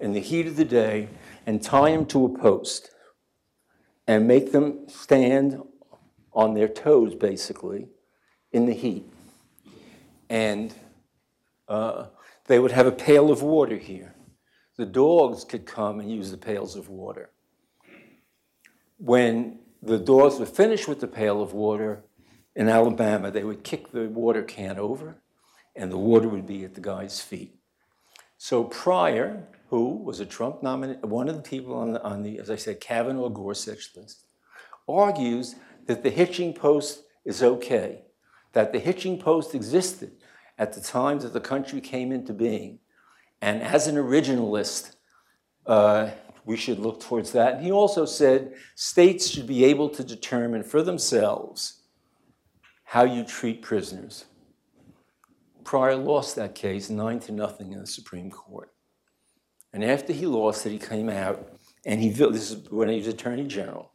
[0.00, 1.08] in the heat of the day
[1.46, 2.90] and tie them to a post
[4.06, 5.62] and make them stand
[6.32, 7.88] on their toes, basically,
[8.52, 9.04] in the heat.
[10.28, 10.74] And
[11.68, 12.06] uh,
[12.46, 14.14] they would have a pail of water here.
[14.76, 17.30] The dogs could come and use the pails of water.
[18.98, 22.04] When the dogs were finished with the pail of water
[22.56, 25.16] in Alabama, they would kick the water can over
[25.76, 27.56] and the water would be at the guy's feet.
[28.36, 32.38] So Pryor, who was a Trump nominee, one of the people on the, on the
[32.38, 34.26] as I said, Kavanaugh Gorsuch list,
[34.88, 38.02] argues that the hitching post is okay,
[38.52, 40.12] that the hitching post existed
[40.58, 42.78] at the time that the country came into being.
[43.40, 44.94] And as an originalist,
[45.66, 46.10] uh,
[46.44, 47.54] we should look towards that.
[47.54, 51.82] And he also said states should be able to determine for themselves
[52.84, 54.26] how you treat prisoners.
[55.64, 58.70] Pryor lost that case nine to nothing in the Supreme Court.
[59.72, 63.08] And after he lost it, he came out and he, this is when he was
[63.08, 63.90] Attorney General,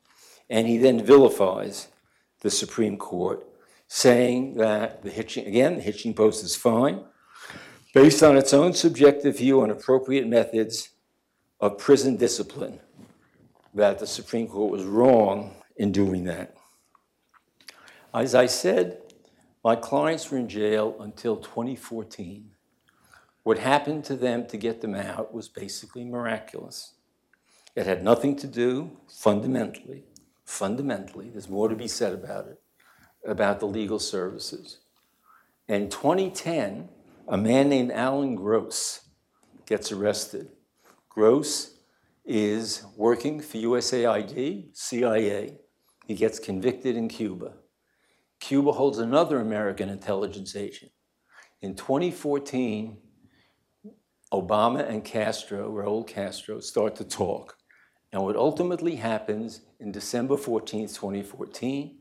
[0.50, 1.88] and he then vilifies
[2.41, 3.45] the Supreme Court
[3.89, 7.04] saying that the hitching, again, the hitching post is fine,
[7.93, 10.89] based on its own subjective view on appropriate methods
[11.60, 12.80] of prison discipline,
[13.73, 16.56] that the Supreme Court was wrong in doing that.
[18.13, 19.02] As I said,
[19.63, 22.52] my clients were in jail until 2014.
[23.41, 26.93] What happened to them to get them out was basically miraculous.
[27.75, 30.06] It had nothing to do, fundamentally,
[30.45, 32.59] fundamentally, there's more to be said about it,
[33.26, 34.80] about the legal services.
[35.68, 36.90] In 2010,
[37.28, 39.02] a man named Alan Gross
[39.66, 40.50] gets arrested.
[41.10, 41.76] Gross
[42.26, 45.58] is working for USAID, CIA.
[46.08, 47.54] He gets convicted in Cuba.
[48.40, 50.92] Cuba holds another American intelligence agent.
[51.62, 52.98] In 2014,
[54.34, 57.58] Obama and Castro, Raul Castro, start to talk.
[58.12, 61.99] And what ultimately happens in December 14, 2014,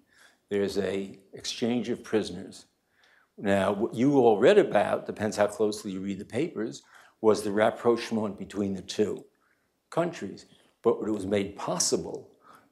[0.51, 2.67] there's a exchange of prisoners.
[3.37, 6.83] Now, what you all read about, depends how closely you read the papers,
[7.21, 9.25] was the rapprochement between the two
[9.91, 10.47] countries.
[10.83, 12.31] But it was made possible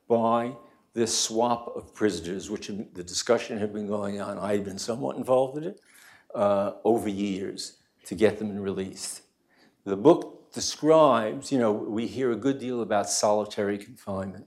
[0.08, 0.56] by
[0.94, 5.16] this swap of prisoners, which the discussion had been going on, I had been somewhat
[5.16, 5.80] involved in it,
[6.34, 9.22] uh, over years to get them released.
[9.84, 14.46] The book describes, you know, we hear a good deal about solitary confinement.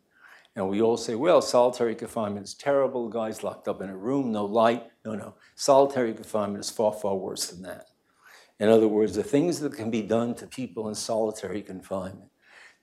[0.56, 3.08] And we all say, well, solitary confinement is terrible.
[3.08, 4.84] Guy's locked up in a room, no light.
[5.06, 5.36] No, no.
[5.56, 7.90] Solitary confinement is far, far worse than that.
[8.60, 12.30] In other words, the things that can be done to people in solitary confinement.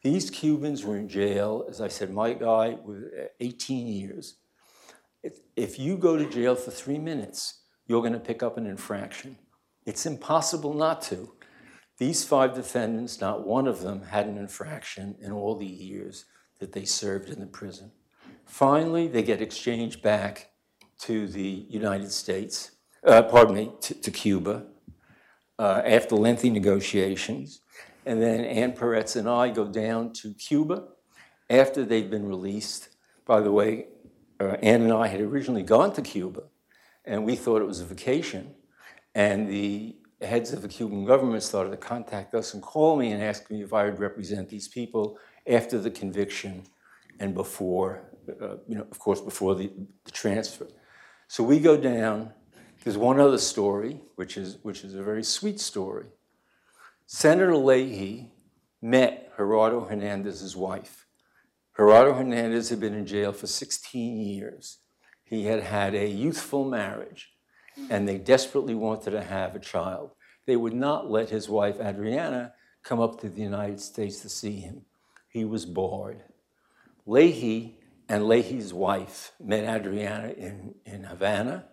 [0.03, 4.37] These Cubans were in jail, as I said, my guy was uh, 18 years.
[5.57, 9.37] If you go to jail for three minutes, you're going to pick up an infraction.
[9.85, 11.33] It's impossible not to.
[11.99, 16.27] These five defendants, not one of them had an infraction in all the years
[16.59, 17.93] that they served in the prison.
[18.45, 20.51] Finally, they get exchanged back
[21.01, 22.73] to the United States,
[23.05, 24.65] uh, pardon me, to, to Cuba
[25.59, 27.61] uh, after lengthy negotiations.
[28.05, 30.85] And then Ann Peretz and I go down to Cuba
[31.51, 32.91] after they've been released.
[33.27, 33.87] By the way,
[34.41, 36.45] uh, Ann and I had originally gone to Cuba,
[37.05, 38.55] and we thought it was a vacation.
[39.15, 43.23] And the heads of the Cuban government started to contact us and call me and
[43.23, 46.65] ask me if I would represent these people after the conviction
[47.19, 48.03] and before,
[48.41, 49.71] uh, you know, of course, before the,
[50.05, 50.67] the transfer.
[51.29, 52.33] So we go down.
[52.85, 56.07] There's one other story, which is, which is a very sweet story.
[57.07, 58.33] Senator Leahy
[58.83, 61.07] met Gerardo Hernandez's wife.
[61.77, 64.79] Gerardo Hernandez had been in jail for 16 years.
[65.25, 67.33] He had had a youthful marriage,
[67.91, 70.13] and they desperately wanted to have a child.
[70.47, 74.61] They would not let his wife, Adriana, come up to the United States to see
[74.61, 74.83] him.
[75.37, 76.23] He was bored.
[77.05, 81.67] Leahy and Leahy's wife met Adriana in, in Havana,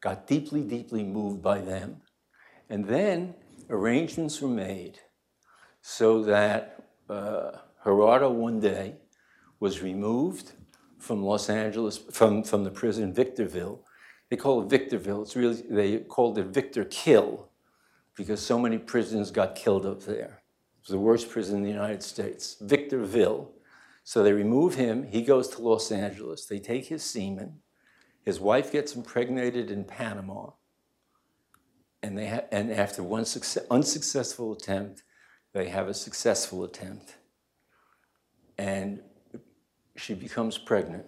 [0.00, 2.02] got deeply, deeply moved by them.
[2.68, 3.34] And then
[3.68, 5.00] arrangements were made
[5.82, 7.50] so that uh,
[7.82, 8.94] Gerardo one day
[9.58, 10.52] was removed
[11.00, 13.82] from Los Angeles, from, from the prison Victorville.
[14.28, 15.22] They call it Victorville.
[15.22, 17.48] It's really, they called it Victor Kill
[18.14, 20.39] because so many prisoners got killed up there.
[20.80, 23.52] Was the worst prison in the United States, Victorville.
[24.02, 25.04] So they remove him.
[25.04, 26.46] He goes to Los Angeles.
[26.46, 27.60] They take his semen.
[28.22, 30.50] His wife gets impregnated in Panama.
[32.02, 35.02] And, they ha- and after one success- unsuccessful attempt,
[35.52, 37.16] they have a successful attempt.
[38.56, 39.02] And
[39.96, 41.04] she becomes pregnant.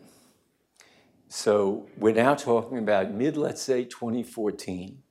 [1.29, 5.03] So we're now talking about mid, let's say, 2014.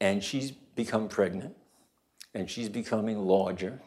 [0.00, 1.54] And she's become pregnant
[2.34, 3.80] and she's becoming larger.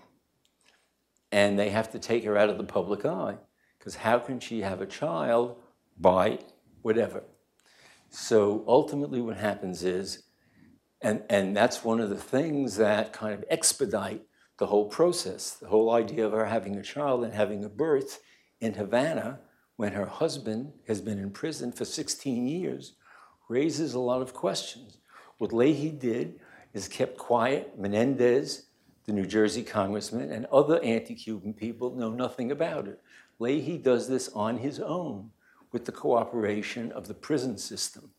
[1.32, 3.38] And they have to take her out of the public eye
[3.78, 5.58] because how can she have a child
[6.00, 6.40] by
[6.82, 7.24] whatever?
[8.10, 10.24] So ultimately, what happens is,
[11.02, 14.24] and, and that's one of the things that kind of expedite
[14.58, 15.52] the whole process.
[15.52, 18.22] The whole idea of her having a child and having a birth
[18.60, 19.42] in Havana
[19.76, 22.94] when her husband has been in prison for 16 years
[23.50, 24.98] raises a lot of questions.
[25.38, 26.40] What Leahy did
[26.78, 27.78] is kept quiet.
[27.78, 28.68] Menendez,
[29.06, 33.02] the New Jersey congressman, and other anti Cuban people know nothing about it.
[33.40, 35.32] Leahy does this on his own
[35.72, 38.12] with the cooperation of the prison system,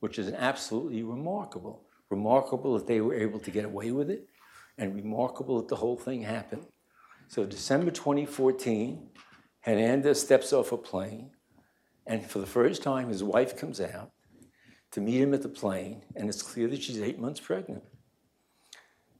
[0.00, 1.84] which is absolutely remarkable.
[2.08, 4.28] Remarkable that they were able to get away with it,
[4.78, 6.66] and remarkable that the whole thing happened.
[7.28, 9.08] So, December 2014,
[9.60, 11.32] Hernandez steps off a plane,
[12.06, 14.12] and for the first time, his wife comes out
[14.92, 17.82] to meet him at the plane, and it's clear that she's eight months pregnant.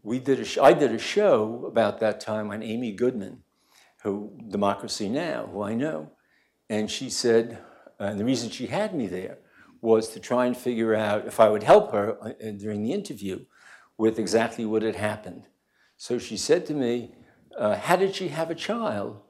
[0.06, 3.42] We did a sh- I did a show about that time on Amy Goodman,
[4.04, 6.12] who Democracy Now, who I know,
[6.70, 7.58] and she said,
[7.98, 9.38] and the reason she had me there
[9.80, 13.46] was to try and figure out if I would help her uh, during the interview
[13.98, 15.48] with exactly what had happened.
[15.96, 17.16] So she said to me,
[17.58, 19.20] uh, "How did she have a child?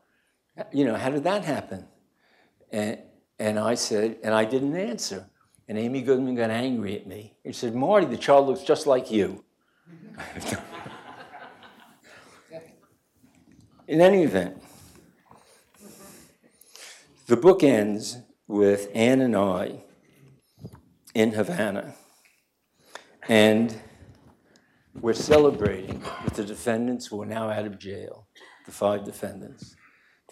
[0.73, 1.87] You know, how did that happen?"
[2.71, 2.99] And
[3.39, 5.31] and I said, and I didn't answer.
[5.69, 7.39] And Amy Goodman got angry at me.
[7.47, 9.46] She said, Marty, the child looks just like you.
[13.89, 14.61] In any event,
[17.27, 18.19] the book ends
[18.49, 19.83] with Anne and I
[21.15, 21.95] in Havana.
[23.29, 23.81] And
[25.01, 28.27] we're celebrating with the defendants who are now out of jail,
[28.65, 29.77] the five defendants.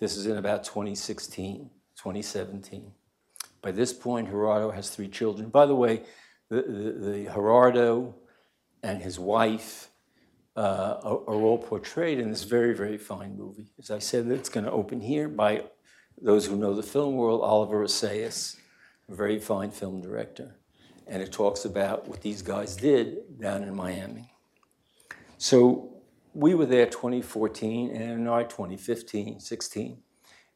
[0.00, 2.92] This is in about 2016, 2017.
[3.62, 5.48] By this point, Gerardo has three children.
[5.48, 6.02] By the way,
[6.50, 8.14] the, the, the Gerardo
[8.84, 9.88] and his wife
[10.56, 13.72] uh, are, are, all portrayed in this very, very fine movie.
[13.78, 15.62] As I said, it's going to open here by
[16.20, 18.56] those who know the film world, Oliver Assayas,
[19.08, 20.54] a very fine film director.
[21.08, 24.30] And it talks about what these guys did down in Miami.
[25.38, 25.94] So
[26.34, 29.98] we were there 2014 and I 2015, 16,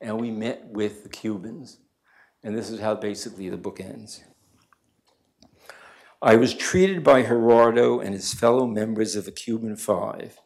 [0.00, 1.78] and we met with the Cubans
[2.42, 4.22] and this is how basically the book ends.
[6.20, 10.40] I was treated by Gerardo and his fellow members of the Cuban Five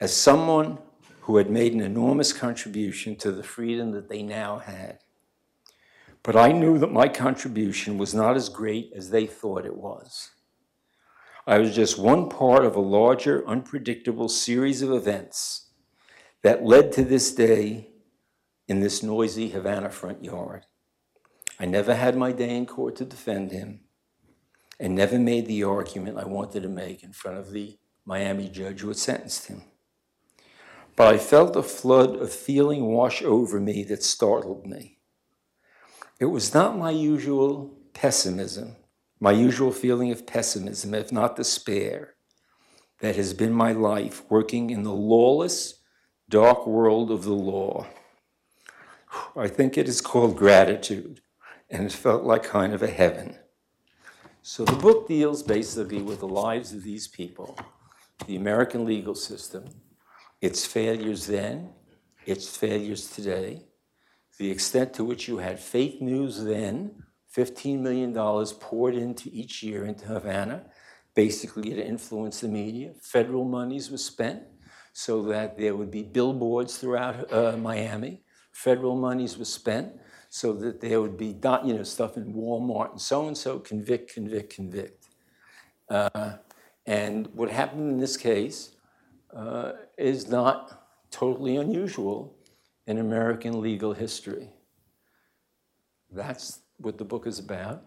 [0.00, 0.78] as someone
[1.22, 5.00] who had made an enormous contribution to the freedom that they now had.
[6.22, 10.30] But I knew that my contribution was not as great as they thought it was.
[11.46, 15.68] I was just one part of a larger, unpredictable series of events
[16.40, 17.90] that led to this day
[18.68, 20.64] in this noisy Havana front yard.
[21.60, 23.80] I never had my day in court to defend him
[24.84, 28.82] and never made the argument I wanted to make in front of the Miami judge
[28.82, 29.62] who had sentenced him.
[30.94, 34.98] But I felt a flood of feeling wash over me that startled me.
[36.20, 38.76] It was not my usual pessimism,
[39.18, 42.16] my usual feeling of pessimism, if not despair,
[43.00, 45.80] that has been my life working in the lawless,
[46.28, 47.86] dark world of the law.
[49.34, 51.22] I think it is called gratitude,
[51.70, 53.38] and it felt like kind of a heaven.
[54.46, 57.58] So the book deals basically with the lives of these people,
[58.26, 59.64] the American legal system,
[60.42, 61.70] its failures then,
[62.26, 63.62] its failures today,
[64.38, 66.90] the extent to which you had fake news then,
[67.34, 68.12] $15 million
[68.60, 70.66] poured into each year into Havana,
[71.14, 72.92] basically to influence the media.
[73.00, 74.42] Federal monies were spent
[74.92, 78.22] so that there would be billboards throughout uh, Miami.
[78.52, 79.94] Federal monies were spent
[80.34, 81.28] so that there would be
[81.64, 85.06] you know, stuff in Walmart and so and so, convict, convict, convict.
[85.88, 86.32] Uh,
[86.86, 88.72] and what happened in this case
[89.32, 92.34] uh, is not totally unusual
[92.88, 94.48] in American legal history.
[96.10, 97.84] That's what the book is about.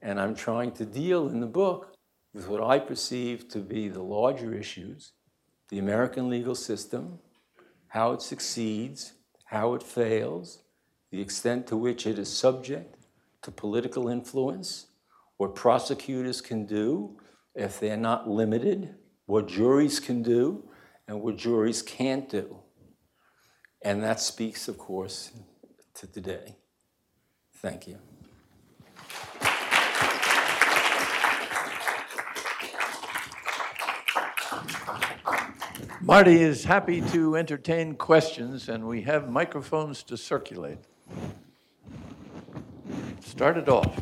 [0.00, 1.96] And I'm trying to deal in the book
[2.32, 5.10] with what I perceive to be the larger issues
[5.70, 7.18] the American legal system,
[7.88, 9.14] how it succeeds,
[9.46, 10.62] how it fails,
[11.10, 12.96] the extent to which it is subject
[13.42, 14.86] to political influence,
[15.36, 17.18] what prosecutors can do
[17.54, 18.94] if they're not limited,
[19.26, 20.68] what juries can do,
[21.08, 22.58] and what juries can't do.
[23.82, 25.32] And that speaks, of course,
[25.94, 26.56] to today.
[27.56, 27.98] Thank you.
[36.02, 40.78] Marty is happy to entertain questions, and we have microphones to circulate.
[43.20, 44.00] Start it off.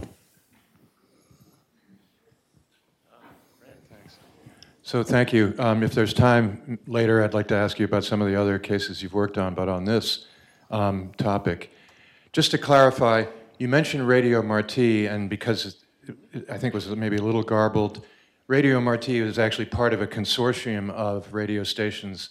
[4.89, 5.55] So thank you.
[5.59, 8.59] Um, if there's time later, I'd like to ask you about some of the other
[8.59, 10.25] cases you've worked on, but on this
[10.71, 11.73] um, topic,
[12.33, 13.27] just to clarify,
[13.59, 15.85] you mentioned Radio Marti, and because
[16.49, 18.07] I think it was maybe a little garbled,
[18.47, 22.31] Radio Marti is actually part of a consortium of radio stations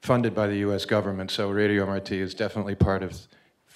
[0.00, 0.86] funded by the U.S.
[0.86, 1.30] government.
[1.30, 3.28] So Radio Marti is definitely part of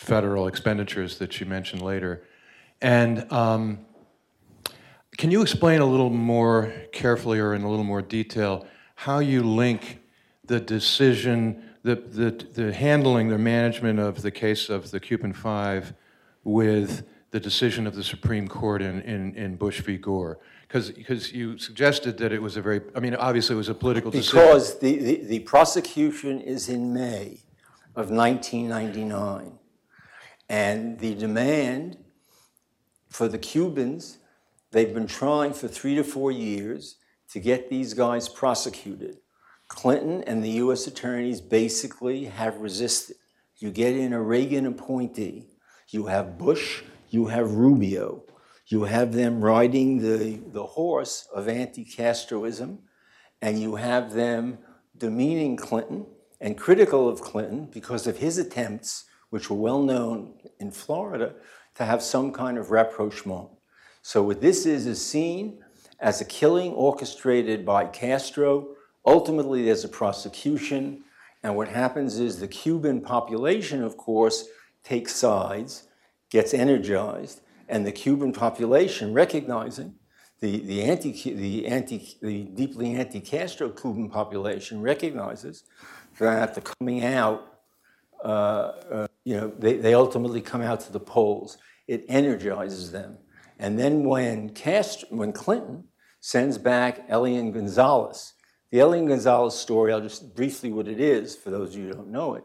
[0.02, 2.24] federal expenditures that you mentioned later.
[2.80, 3.86] And um,
[5.16, 9.42] can you explain a little more carefully or in a little more detail how you
[9.42, 10.00] link
[10.44, 15.94] the decision, the, the, the handling, the management of the case of the Cuban Five
[16.42, 19.96] with the decision of the Supreme Court in, in, in Bush v.
[19.96, 20.40] Gore?
[20.66, 24.10] Because you suggested that it was a very, I mean, obviously it was a political
[24.10, 24.40] decision.
[24.40, 27.40] Because the, the, the prosecution is in May
[27.94, 29.58] of 1999.
[30.52, 31.96] And the demand
[33.08, 34.18] for the Cubans
[34.72, 36.96] They've been trying for three to four years
[37.30, 39.18] to get these guys prosecuted.
[39.68, 43.16] Clinton and the US attorneys basically have resisted.
[43.58, 45.50] You get in a Reagan appointee,
[45.90, 48.24] you have Bush, you have Rubio,
[48.66, 52.78] you have them riding the, the horse of anti Castroism,
[53.42, 54.58] and you have them
[54.96, 56.06] demeaning Clinton
[56.40, 60.32] and critical of Clinton because of his attempts, which were well known
[60.62, 61.34] in Florida,
[61.74, 63.48] to have some kind of rapprochement.
[64.00, 65.62] So what this is is seen
[66.02, 68.74] as a killing orchestrated by Castro.
[69.06, 71.04] Ultimately, there's a prosecution,
[71.42, 74.48] and what happens is the Cuban population, of course,
[74.82, 75.88] takes sides,
[76.28, 79.94] gets energized, and the Cuban population, recognizing
[80.40, 85.62] the, the, anti, the, anti, the deeply anti-Castro Cuban population recognizes
[86.18, 87.51] that the coming out,
[88.22, 91.58] uh, uh, you know, they, they ultimately come out to the polls.
[91.86, 93.18] It energizes them.
[93.58, 95.84] And then when, Castro, when Clinton
[96.20, 98.34] sends back Elian Gonzalez,
[98.70, 101.94] the Elian Gonzalez story, I'll just briefly what it is for those of you who
[101.94, 102.44] don't know it.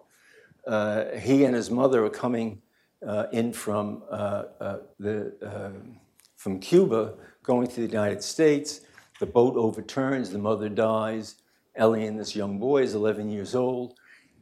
[0.65, 2.61] Uh, he and his mother are coming
[3.05, 5.97] uh, in from, uh, uh the, um,
[6.35, 7.13] from Cuba,
[7.43, 8.81] going to the United States.
[9.19, 11.35] The boat overturns, the mother dies.
[11.75, 13.97] Elian, this young boy, is 11 years old.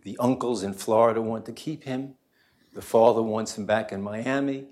[0.06, 2.14] The uncles in Florida want to keep him.
[2.76, 4.68] The father wants him back in Miami.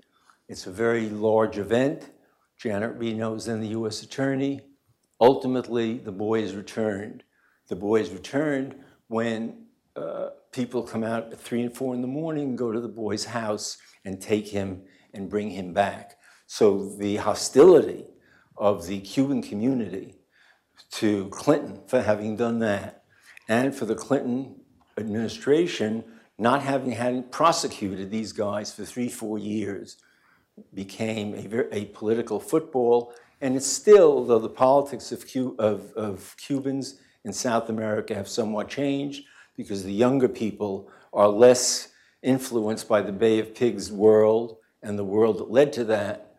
[0.48, 2.08] It's a very large event.
[2.56, 4.00] Janet Reno is then the U.S.
[4.04, 4.60] Attorney.
[5.20, 7.24] Ultimately, the boy is returned.
[7.66, 8.76] The boy is returned
[9.08, 9.66] when
[9.96, 13.24] uh, people come out at three and four in the morning go to the boy's
[13.24, 14.82] house and take him
[15.14, 16.16] and bring him back.
[16.46, 18.04] So the hostility
[18.56, 20.14] of the Cuban community
[20.92, 23.02] to Clinton for having done that,
[23.48, 24.60] and for the Clinton
[24.98, 26.04] administration
[26.38, 29.96] not having had prosecuted these guys for three, four years,
[30.72, 33.12] became a, a political football.
[33.40, 35.24] And it's still, though the politics of,
[35.58, 39.24] of, of Cubans in South America have somewhat changed,
[39.56, 41.88] because the younger people are less
[42.22, 46.34] influenced by the Bay of Pigs world and the world that led to that.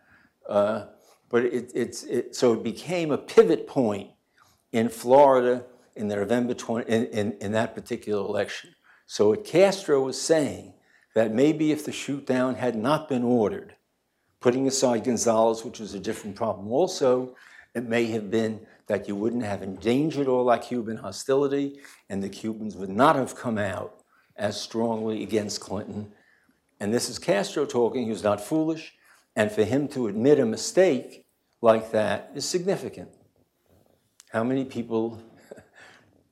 [0.47, 0.85] Uh,
[1.29, 4.09] but it, it's, it, so it became a pivot point
[4.71, 5.63] in Florida
[5.95, 8.71] in the November 20, in, in, in that particular election.
[9.07, 10.73] So what Castro was saying
[11.13, 13.75] that maybe if the shoot down had not been ordered,
[14.41, 17.35] putting aside Gonzales, which was a different problem also,
[17.73, 21.79] it may have been that you wouldn't have endangered all that Cuban hostility,
[22.09, 24.01] and the Cubans would not have come out
[24.35, 26.11] as strongly against Clinton.
[26.79, 28.93] And this is Castro talking, who's not foolish,
[29.35, 31.25] and for him to admit a mistake
[31.61, 33.09] like that is significant.
[34.31, 35.21] How many people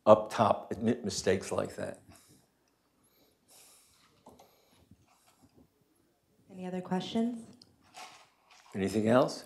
[0.06, 2.00] up top admit mistakes like that?
[6.52, 7.42] Any other questions?
[8.76, 9.46] Anything else?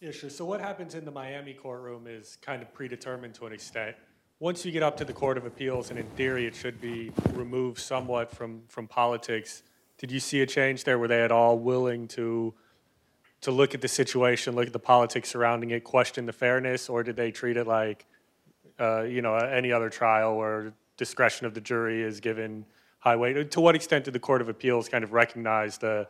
[0.00, 0.30] Yeah, sure.
[0.30, 3.96] So what happens in the Miami courtroom is kind of predetermined to an extent.
[4.38, 7.10] Once you get up to the Court of Appeals, and in theory it should be
[7.32, 9.62] removed somewhat from, from politics,
[9.98, 10.98] did you see a change there?
[10.98, 12.54] Were they at all willing to
[13.46, 17.04] to look at the situation, look at the politics surrounding it, question the fairness, or
[17.04, 18.04] did they treat it like
[18.80, 22.66] uh, you know any other trial where discretion of the jury is given
[22.98, 23.52] high weight?
[23.52, 26.08] To what extent did the Court of Appeals kind of recognize the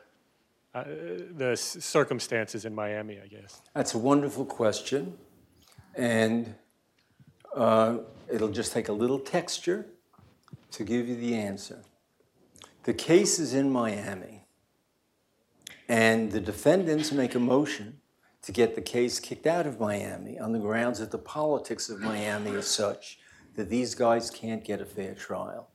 [0.75, 0.85] uh,
[1.37, 3.21] the circumstances in Miami?
[3.23, 3.61] I guess.
[3.75, 5.19] That's a wonderful question,
[5.95, 6.55] and
[7.55, 7.99] uh,
[8.33, 9.85] it'll just take a little texture
[10.71, 11.83] to give you the answer.
[12.85, 14.36] The case is in Miami,
[15.89, 18.01] and the defendants make a motion
[18.43, 22.01] to get the case kicked out of Miami on the grounds that the politics of
[22.01, 23.19] Miami is such
[23.55, 25.71] that these guys can't get a fair trial.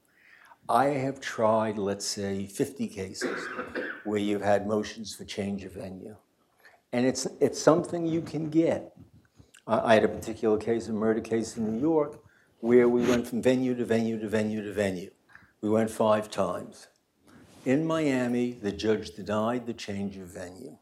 [0.69, 3.45] I have tried, let's say, 50 cases
[4.05, 6.15] where you've had motions for change of venue.
[6.93, 8.93] And it's, it's something you can get.
[9.67, 12.21] I I had a particular case, a murder case in New York,
[12.59, 15.11] where we went from venue to venue to venue to venue.
[15.61, 16.87] We went five times.
[17.63, 20.77] In Miami, the judge denied the change of venue.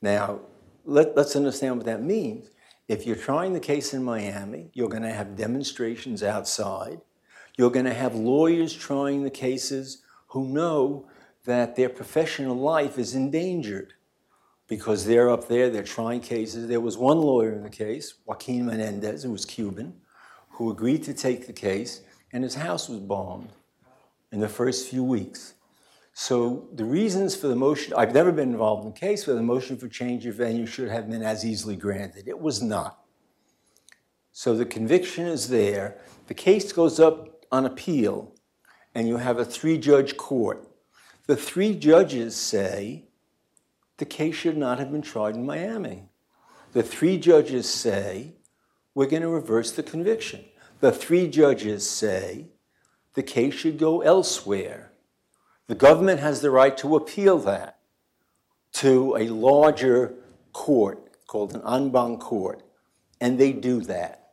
[0.00, 0.40] Now,
[0.84, 2.50] let, let's understand what that means.
[2.88, 7.00] If you're trying the case in Miami, you're going to have demonstrations outside.
[7.56, 11.06] You're going to have lawyers trying the cases who know
[11.44, 13.94] that their professional life is endangered
[14.66, 16.66] because they're up there, they're trying cases.
[16.66, 19.94] There was one lawyer in the case, Joaquin Menendez, who was Cuban,
[20.50, 22.00] who agreed to take the case,
[22.32, 23.50] and his house was bombed
[24.32, 25.54] in the first few weeks.
[26.14, 29.42] So the reasons for the motion, I've never been involved in a case where the
[29.42, 32.28] motion for change of venue should have been as easily granted.
[32.28, 32.98] It was not.
[34.30, 35.98] So the conviction is there.
[36.26, 38.34] The case goes up on appeal,
[38.94, 40.68] and you have a three judge court.
[41.26, 43.04] The three judges say
[43.96, 46.08] the case should not have been tried in Miami.
[46.72, 48.34] The three judges say
[48.94, 50.44] we're going to reverse the conviction.
[50.80, 52.48] The three judges say
[53.14, 54.91] the case should go elsewhere.
[55.68, 57.78] The government has the right to appeal that
[58.74, 60.14] to a larger
[60.52, 62.62] court called an en banc court,
[63.20, 64.32] and they do that.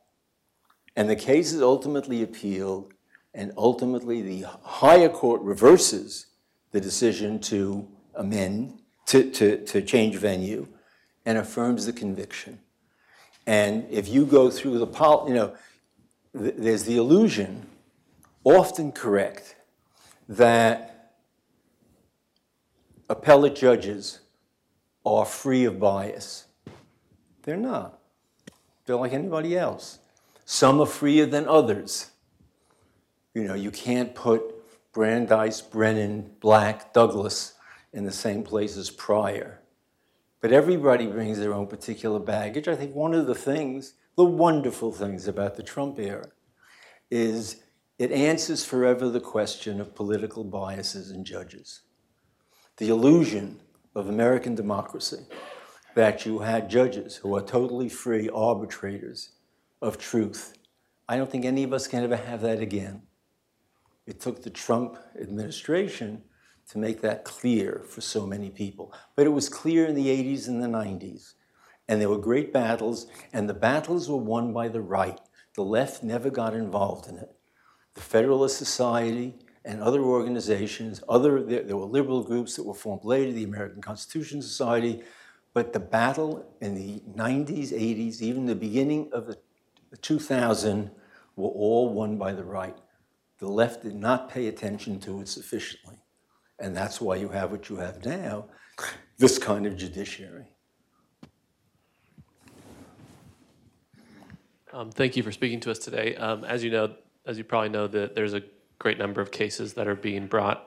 [0.96, 2.94] And the case is ultimately appealed,
[3.34, 6.26] and ultimately the higher court reverses
[6.72, 10.68] the decision to amend, to, to, to change venue,
[11.26, 12.60] and affirms the conviction.
[13.46, 15.56] And if you go through the, pol- you know,
[16.38, 17.66] th- there's the illusion,
[18.44, 19.56] often correct,
[20.28, 20.89] that
[23.10, 24.20] appellate judges
[25.06, 26.46] are free of bias.
[27.44, 28.00] They're not.
[28.86, 30.00] They're like anybody else.
[30.46, 32.12] Some are freer than others.
[33.34, 34.44] You know, you can't put
[34.94, 37.54] Brandeis, Brennan, Black, Douglas
[37.94, 39.60] in the same place as Pryor.
[40.42, 42.68] But everybody brings their own particular baggage.
[42.68, 46.30] I think one of the things, the wonderful things about the Trump era,
[47.12, 47.64] is
[47.98, 51.82] it answers forever the question of political biases in judges.
[52.80, 53.60] The illusion
[53.94, 55.26] of American democracy
[55.96, 59.32] that you had judges who are totally free arbitrators
[59.82, 60.54] of truth.
[61.10, 63.02] I don't think any of us can ever have that again.
[64.08, 66.24] It took the Trump administration
[66.70, 68.94] to make that clear for so many people.
[69.14, 71.34] But it was clear in the 80s and the 90s.
[71.90, 75.20] And there were great battles, and the battles were won by the right.
[75.56, 77.36] The left never got involved in it.
[77.96, 79.36] The Federalist Society
[79.70, 83.84] and other organizations, other there, there were liberal groups that were formed later, the American
[83.84, 85.04] Constitution Society,
[85.54, 89.38] but the battle in the 90s, 80s, even the beginning of the
[90.02, 90.90] 2000
[91.36, 92.76] were all won by the right.
[93.38, 95.98] The left did not pay attention to it sufficiently.
[96.58, 98.46] And that's why you have what you have now
[99.20, 100.48] this kind of judiciary.
[104.74, 106.16] Um, thank you for speaking to us today.
[106.16, 106.96] Um, as you know,
[107.28, 108.42] as you probably know, that there's a
[108.80, 110.66] great number of cases that are being brought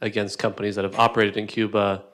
[0.00, 2.04] against companies that have operated in Cuba,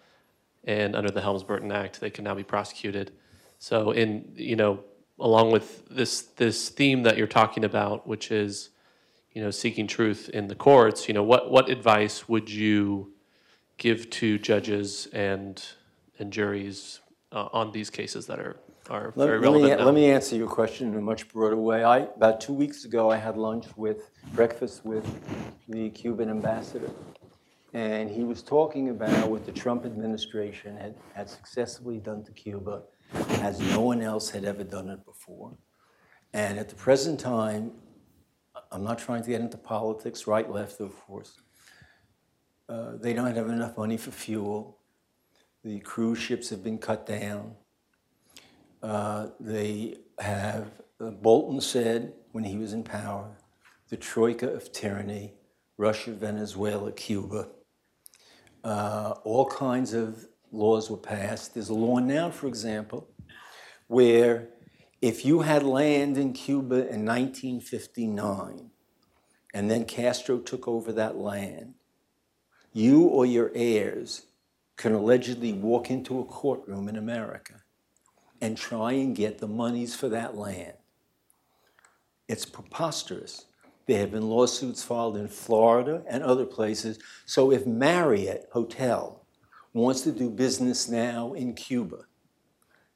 [0.65, 3.13] and under the Helms-Burton Act, they can now be prosecuted.
[3.59, 4.85] So, in you know,
[5.19, 8.71] along with this this theme that you're talking about, which is,
[9.33, 13.13] you know, seeking truth in the courts, you know, what what advice would you
[13.77, 15.63] give to judges and
[16.19, 17.01] and juries
[17.33, 18.57] uh, on these cases that are
[18.91, 21.85] are Let, very let me, let me answer your question in a much broader way.
[21.85, 25.07] I, about two weeks ago, I had lunch with, breakfast with
[25.69, 26.91] the Cuban ambassador.
[27.73, 32.83] And he was talking about what the Trump administration had, had successfully done to Cuba
[33.41, 35.57] as no one else had ever done it before.
[36.33, 37.73] And at the present time,
[38.71, 41.41] I'm not trying to get into politics, right, left, of course.
[42.69, 44.79] Uh, they don't have enough money for fuel.
[45.65, 47.55] The cruise ships have been cut down.
[48.85, 50.71] Uh, they have,
[51.01, 53.35] uh, Bolton said when he was in power,
[53.89, 55.33] the troika of tyranny,
[55.79, 57.49] Russia, Venezuela, Cuba.
[58.63, 61.55] Uh, all kinds of laws were passed.
[61.55, 63.09] There's a law now, for example,
[63.87, 64.51] where
[65.01, 68.71] if you had land in Cuba in 1959
[69.55, 71.73] and then Castro took over that land,
[72.75, 74.27] you or your heirs
[74.77, 77.64] can allegedly walk into a courtroom in America
[78.45, 80.75] and try and get the monies for that land.
[82.29, 83.47] It's preposterous.
[83.87, 86.99] There have been lawsuits filed in Florida and other places.
[87.25, 89.25] So if Marriott Hotel
[89.73, 92.05] wants to do business now in Cuba,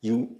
[0.02, 0.36] you,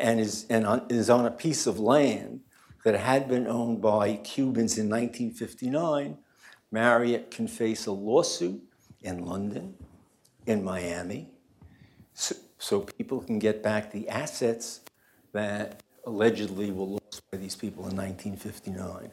[0.00, 2.40] and, is, and on, is on a piece of land
[2.86, 6.16] that had been owned by Cubans in 1959,
[6.70, 8.62] Marriott can face a lawsuit
[9.02, 9.74] in London,
[10.46, 11.35] in Miami,
[12.66, 14.80] so, people can get back the assets
[15.32, 19.12] that allegedly were lost by these people in 1959.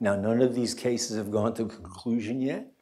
[0.00, 2.72] Now, none of these cases have gone to conclusion yet,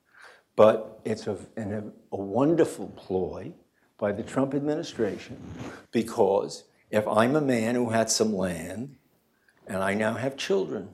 [0.57, 3.53] but it's a, an, a wonderful ploy
[3.99, 5.37] by the Trump administration
[5.93, 8.97] because if I'm a man who had some land
[9.67, 10.89] and I now have children,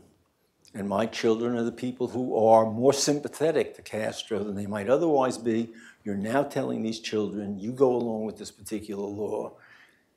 [0.74, 4.88] and my children are the people who are more sympathetic to Castro than they might
[4.88, 5.70] otherwise be,
[6.04, 9.52] you're now telling these children, you go along with this particular law,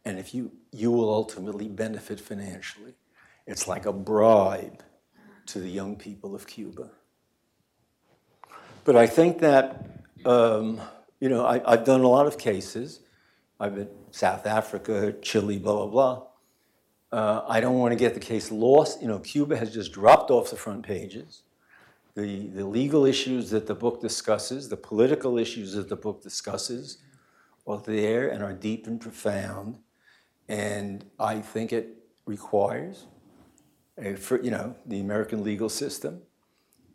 [0.05, 2.93] and if you, you will ultimately benefit financially.
[3.45, 4.83] It's like a bribe
[5.47, 6.89] to the young people of Cuba.
[8.83, 9.85] But I think that,
[10.25, 10.79] um,
[11.19, 13.01] you know, I, I've done a lot of cases.
[13.59, 16.23] I've been South Africa, Chile, blah, blah, blah.
[17.15, 19.01] Uh, I don't want to get the case lost.
[19.01, 21.43] You know, Cuba has just dropped off the front pages.
[22.13, 26.97] The, the legal issues that the book discusses, the political issues that the book discusses,
[27.65, 29.77] are there and are deep and profound.
[30.49, 31.87] And I think it
[32.25, 33.05] requires,
[33.97, 36.21] a, for, you know, the American legal system,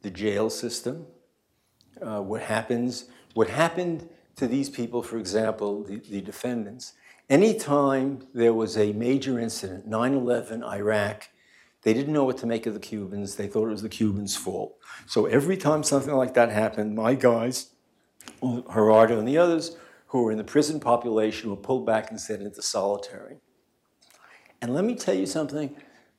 [0.02, 1.06] the jail system,
[2.02, 4.06] uh, what happens, what happened
[4.36, 6.92] to these people, for example, the, the defendants.
[7.30, 11.28] Anytime there was a major incident, 9 11, Iraq,
[11.82, 13.36] they didn't know what to make of the Cubans.
[13.36, 14.76] They thought it was the Cubans' fault.
[15.06, 17.70] So every time something like that happened, my guys,
[18.42, 19.76] Gerardo and the others
[20.08, 23.36] who were in the prison population were pulled back and sent into solitary.
[24.60, 25.76] And let me tell you something.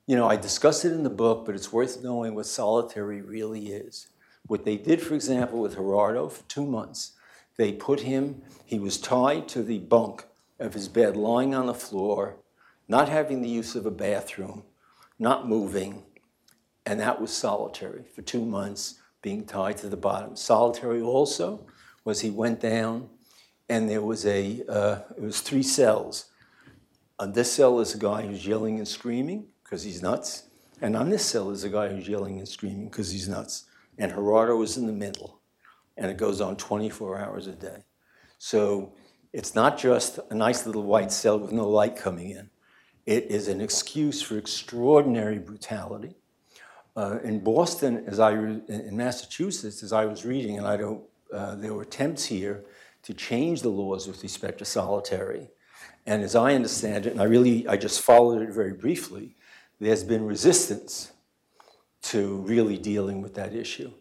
[0.08, 3.68] You know, I discuss it in the book, but it's worth knowing what solitary really
[3.74, 4.08] is.
[4.48, 7.12] What they did, for example, with Gerardo for two months,
[7.58, 10.26] they put him, he was tied to the bunk
[10.62, 12.38] of his bed, lying on the floor,
[12.88, 14.64] not having the use of a bathroom,
[15.18, 16.04] not moving,
[16.86, 20.36] and that was solitary for two months, being tied to the bottom.
[20.36, 21.66] Solitary also
[22.04, 23.10] was he went down,
[23.70, 26.26] and there was a uh, it was three cells.
[27.20, 30.44] On this cell is a guy who's yelling and screaming because he's nuts,
[30.82, 33.66] and on this cell is a guy who's yelling and screaming because he's nuts.
[33.98, 35.42] And Gerardo was in the middle,
[35.98, 37.84] and it goes on 24 hours a day.
[38.40, 38.94] So
[39.34, 42.50] it's not just a nice little white cell with no light coming in.
[43.06, 46.16] It is an excuse for extraordinary brutality.
[46.96, 51.02] Uh, in Boston, as I in Massachusetts, as I was reading, and I don't,
[51.34, 52.66] uh, there were attempts here
[53.04, 55.50] to change the laws with respect to solitary,
[56.06, 59.36] And as I understand it, and I really, I just followed it very briefly,
[59.80, 61.12] there's been resistance
[62.04, 63.92] to really dealing with that issue.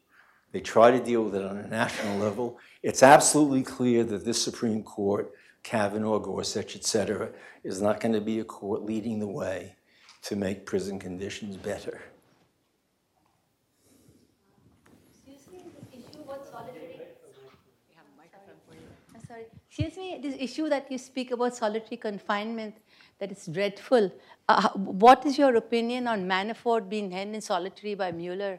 [0.52, 2.58] They try to deal with it on a national level.
[2.82, 7.28] It's absolutely clear that this Supreme Court, Kavanaugh, Gorsuch, et cetera,
[7.62, 9.76] is not going to be a court leading the way
[10.22, 12.00] to make prison conditions better.
[15.10, 15.58] Excuse me,
[15.92, 17.00] this issue about solitary.
[19.14, 19.44] I'm sorry.
[19.68, 22.76] Excuse me, this issue that you speak about solitary confinement,
[23.18, 24.10] that is dreadful.
[24.48, 28.58] Uh, what is your opinion on Manafort being held in solitary by Mueller?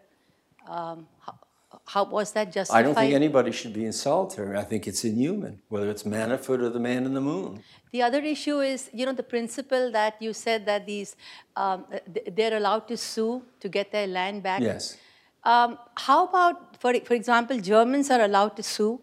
[0.67, 1.39] Um, how,
[1.85, 2.79] how was that justified?
[2.79, 4.57] I don't think anybody should be in solitary.
[4.57, 7.63] I think it's inhuman, whether it's Manafort or the man in the moon.
[7.91, 11.15] The other issue is, you know, the principle that you said that these
[11.55, 11.85] um,
[12.31, 14.61] they're allowed to sue to get their land back.
[14.61, 14.97] Yes.
[15.43, 19.01] Um, how about, for, for example, Germans are allowed to sue,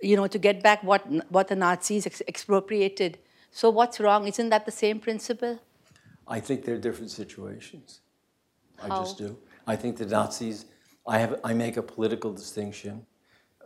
[0.00, 3.18] you know, to get back what, what the Nazis ex- expropriated.
[3.50, 4.26] So what's wrong?
[4.26, 5.58] Isn't that the same principle?
[6.28, 8.00] I think they're different situations.
[8.82, 9.38] I just do.
[9.66, 10.66] I think the Nazis,
[11.06, 13.06] I, have, I make a political distinction.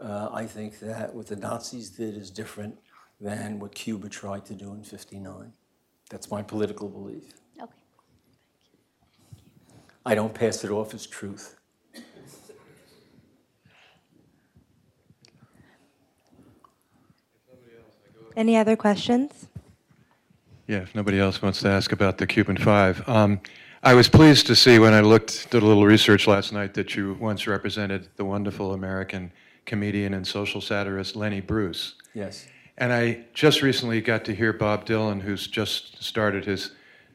[0.00, 2.78] Uh, I think that what the Nazis did is different
[3.20, 5.52] than what Cuba tried to do in 59.
[6.10, 7.34] That's my political belief.
[7.60, 7.72] Okay.
[9.66, 10.00] Thank you.
[10.06, 11.56] I don't pass it off as truth.
[18.36, 19.48] Any other questions?
[20.68, 23.02] Yeah, if nobody else wants to ask about the Cuban Five.
[23.08, 23.40] Um,
[23.82, 26.96] I was pleased to see when I looked, did a little research last night, that
[26.96, 29.32] you once represented the wonderful American
[29.66, 31.94] comedian and social satirist Lenny Bruce.
[32.12, 32.48] Yes.
[32.76, 36.72] And I just recently got to hear Bob Dylan, who's just started his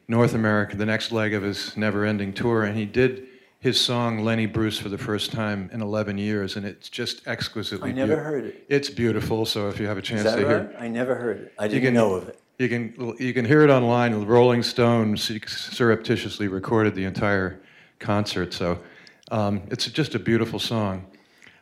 [0.08, 3.26] North America, the next leg of his never ending tour, and he did
[3.60, 7.90] his song Lenny Bruce for the first time in 11 years, and it's just exquisitely
[7.90, 8.66] I never beau- heard it.
[8.68, 10.76] It's beautiful, so if you have a chance to hear right?
[10.78, 11.54] I never heard it.
[11.58, 12.38] I didn't can know of it.
[12.58, 14.14] You can you can hear it online.
[14.24, 17.60] Rolling Stone surreptitiously recorded the entire
[17.98, 18.78] concert, so
[19.32, 21.04] um, it's just a beautiful song.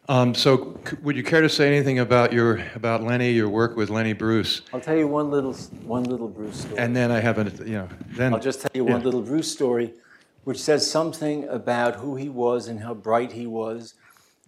[0.08, 3.74] Um, so, c- would you care to say anything about your about Lenny, your work
[3.74, 4.62] with Lenny Bruce?
[4.74, 5.54] I'll tell you one little,
[5.86, 6.78] one little Bruce story.
[6.78, 8.92] And then I have a you know then I'll just tell you yeah.
[8.92, 9.94] one little Bruce story,
[10.44, 13.94] which says something about who he was and how bright he was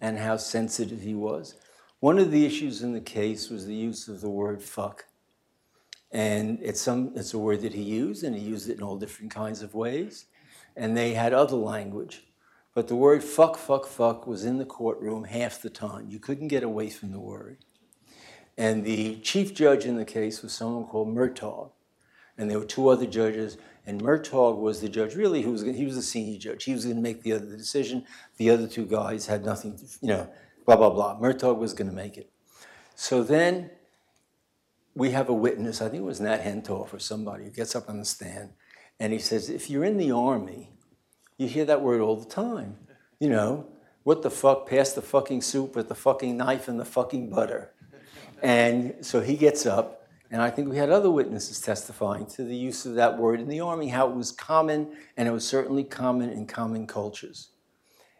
[0.00, 1.54] and how sensitive he was.
[2.00, 5.06] One of the issues in the case was the use of the word fuck.
[6.14, 8.96] And it's, some, it's a word that he used, and he used it in all
[8.96, 10.24] different kinds of ways.
[10.74, 12.24] And they had other language.
[12.72, 16.08] But the word fuck, fuck, fuck was in the courtroom half the time.
[16.08, 17.58] You couldn't get away from the word.
[18.56, 21.70] And the chief judge in the case was someone called Murtagh
[22.36, 23.56] and there were two other judges,
[23.86, 25.14] and Murtagh was the judge.
[25.14, 26.64] Really, who was, he was the senior judge.
[26.64, 28.04] He was going to make the other decision.
[28.38, 30.28] The other two guys had nothing, to, you know,
[30.66, 31.18] blah blah blah.
[31.20, 32.30] Murtagh was going to make it.
[32.96, 33.70] So then
[34.94, 35.82] we have a witness.
[35.82, 38.50] I think it was Nat Hentoff or somebody who gets up on the stand,
[39.00, 40.72] and he says, "If you're in the army,
[41.36, 42.78] you hear that word all the time.
[43.18, 43.66] You know,
[44.02, 44.68] what the fuck?
[44.68, 47.72] Pass the fucking soup with the fucking knife and the fucking butter."
[48.42, 52.56] And so he gets up, and I think we had other witnesses testifying to the
[52.56, 55.84] use of that word in the Army, how it was common, and it was certainly
[55.84, 57.50] common in common cultures.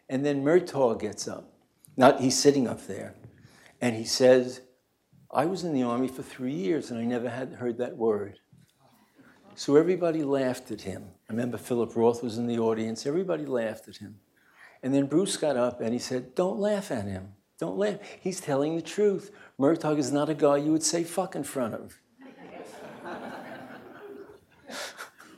[0.09, 1.53] And then Murtagh gets up.
[1.97, 3.15] Not, he's sitting up there,
[3.79, 4.61] and he says,
[5.35, 8.39] I was in the Army for three years, and I never had heard that word.
[9.55, 11.09] So everybody laughed at him.
[11.29, 13.05] I remember Philip Roth was in the audience.
[13.05, 14.15] Everybody laughed at him.
[14.81, 17.33] And then Bruce got up and he said, Don't laugh at him.
[17.59, 17.97] Don't laugh.
[18.21, 19.31] He's telling the truth.
[19.59, 21.99] Murtagh is not a guy you would say fuck in front of.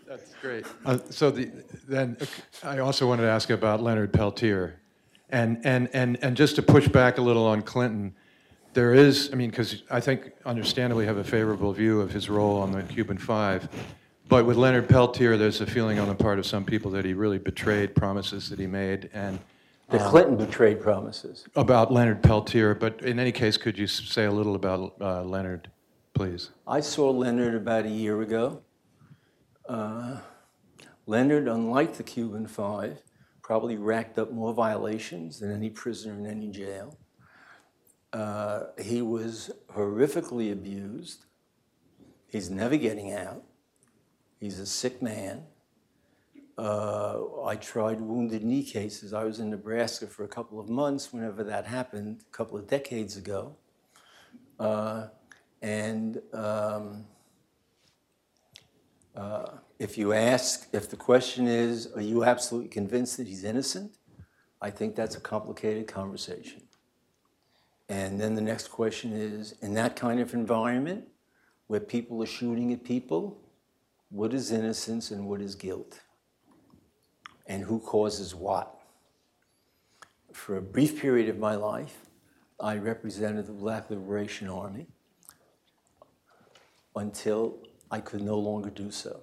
[0.07, 0.65] That's great.
[0.85, 1.51] Uh, so the,
[1.87, 2.17] then
[2.63, 4.79] I also wanted to ask about Leonard Peltier,
[5.29, 8.15] and and and and just to push back a little on Clinton,
[8.77, 12.61] there is, I mean, because I think understandably have a favorable view of his role
[12.61, 13.67] on the Cuban Five,
[14.29, 17.15] but with Leonard Peltier, there's a feeling on the part of some people that he
[17.15, 19.39] really betrayed promises that he made, and
[19.89, 21.43] The Clinton betrayed promises.
[21.55, 22.75] about Leonard Peltier.
[22.75, 25.71] But in any case, could you say a little about uh, Leonard,
[26.13, 26.51] please?
[26.67, 28.61] I saw Leonard about a year ago.
[29.67, 30.17] Uh,
[31.07, 33.01] Leonard, unlike the Cuban Five,
[33.41, 36.95] probably racked up more violations than any prisoner in any jail.
[38.13, 41.25] Uh, he was horrifically abused.
[42.27, 43.43] He's never getting out.
[44.39, 45.43] He's a sick man.
[46.57, 49.13] Uh, I tried wounded knee cases.
[49.13, 52.67] I was in Nebraska for a couple of months whenever that happened, a couple of
[52.67, 53.55] decades ago.
[54.59, 55.07] Uh,
[55.61, 57.05] and um,
[59.15, 63.91] uh, if you ask, if the question is, are you absolutely convinced that he's innocent?
[64.61, 66.66] I think that's a complicated conversation.
[67.89, 71.05] And then the next question is, in that kind of environment,
[71.67, 73.39] where people are shooting at people,
[74.09, 76.01] what is innocence and what is guilt?
[77.45, 78.73] And who causes what?
[80.33, 81.97] For a brief period of my life,
[82.59, 84.87] I represented the Black Liberation Army
[86.95, 87.59] until
[87.91, 89.21] I could no longer do so.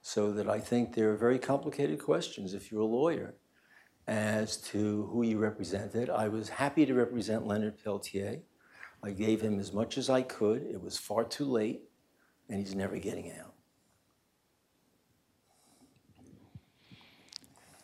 [0.00, 3.34] So that I think there are very complicated questions if you're a lawyer
[4.06, 6.10] as to who you represented.
[6.10, 8.40] I was happy to represent Leonard Peltier.
[9.02, 10.62] I gave him as much as I could.
[10.62, 11.82] It was far too late,
[12.48, 13.52] and he's never getting out.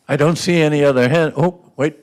[0.07, 1.33] I don't see any other hand.
[1.37, 1.97] Oh, wait.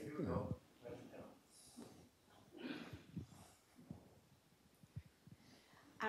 [6.01, 6.09] Um,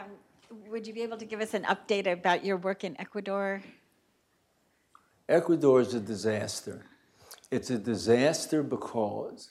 [0.69, 3.61] Would you be able to give us an update about your work in Ecuador?
[5.27, 6.85] Ecuador is a disaster.
[7.51, 9.49] It's a disaster because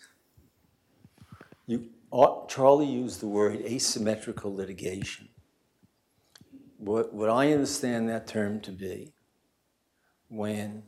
[1.67, 5.29] you, uh, Charlie used the word asymmetrical litigation.
[6.77, 9.13] What, what I understand that term to be,
[10.29, 10.85] when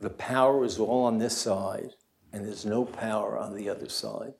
[0.00, 1.90] the power is all on this side
[2.32, 4.34] and there's no power on the other side.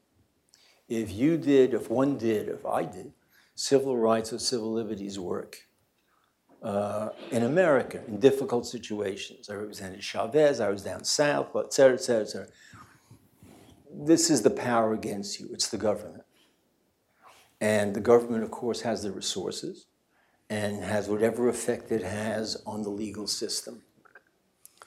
[0.88, 3.12] If you did, if one did, if I did,
[3.54, 5.67] civil rights or civil liberties work
[6.62, 9.48] uh, in America in difficult situations.
[9.48, 12.48] I represented Chavez, I was down south, et cetera, et cetera, et cetera.
[13.92, 16.24] This is the power against you, it's the government.
[17.60, 19.86] And the government, of course, has the resources
[20.50, 23.82] and has whatever effect it has on the legal system.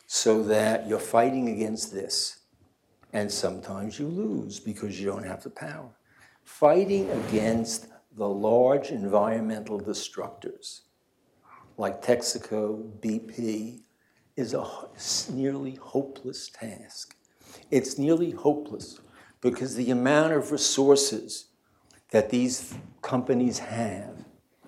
[0.08, 2.40] So that you're fighting against this.
[3.14, 5.90] And sometimes you lose because you don't have the power.
[6.44, 10.82] Fighting against the large environmental destructors
[11.82, 13.82] like Texaco, BP,
[14.38, 14.64] is a
[15.34, 17.16] nearly hopeless task.
[17.72, 19.02] It's nearly hopeless
[19.42, 21.48] because the amount of resources
[22.12, 24.14] that these companies have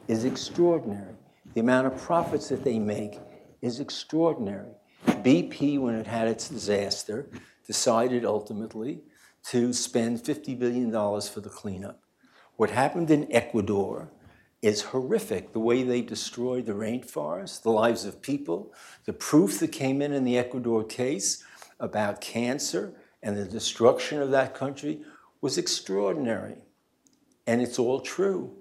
[0.07, 1.13] is extraordinary.
[1.53, 3.19] The amount of profits that they make
[3.61, 4.71] is extraordinary.
[5.05, 7.29] BP, when it had its disaster,
[7.67, 9.03] decided ultimately
[9.51, 10.91] to spend $50 billion
[11.21, 12.01] for the cleanup.
[12.55, 14.11] What happened in Ecuador
[14.63, 15.51] is horrific.
[15.51, 20.13] The way they destroyed the rainforest, the lives of people, the proof that came in
[20.13, 21.43] in the Ecuador case
[21.81, 25.01] about cancer and the destruction of that country
[25.41, 26.55] was extraordinary.
[27.45, 28.55] And it's all true.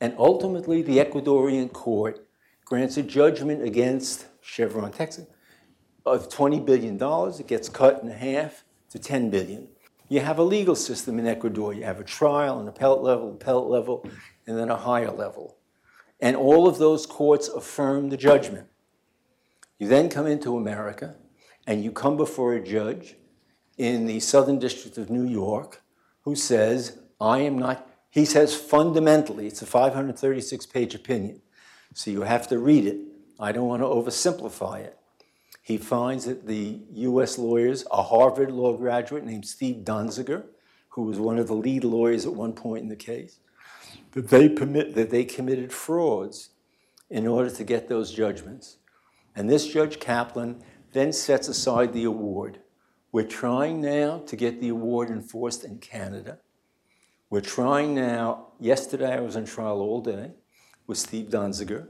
[0.00, 2.26] And ultimately, the Ecuadorian court
[2.64, 5.26] grants a judgment against Chevron Texas
[6.04, 7.00] of $20 billion.
[7.38, 9.68] It gets cut in half to 10 billion.
[10.08, 11.72] You have a legal system in Ecuador.
[11.72, 14.08] You have a trial, an appellate level, appellate level,
[14.46, 15.56] and then a higher level.
[16.20, 18.68] And all of those courts affirm the judgment.
[19.78, 21.16] You then come into America
[21.66, 23.16] and you come before a judge
[23.76, 25.82] in the Southern District of New York
[26.22, 31.42] who says, I am not, he says fundamentally, it's a 536 page opinion,
[31.92, 32.98] so you have to read it.
[33.38, 34.98] I don't want to oversimplify it.
[35.62, 40.44] He finds that the US lawyers, a Harvard law graduate named Steve Donziger,
[40.90, 43.40] who was one of the lead lawyers at one point in the case,
[44.16, 46.48] that they, permit, that they committed frauds
[47.10, 48.78] in order to get those judgments.
[49.36, 50.62] And this Judge Kaplan
[50.94, 52.60] then sets aside the award.
[53.12, 56.38] We're trying now to get the award enforced in Canada.
[57.28, 60.30] We're trying now, yesterday I was on trial all day
[60.86, 61.88] with Steve Donziger.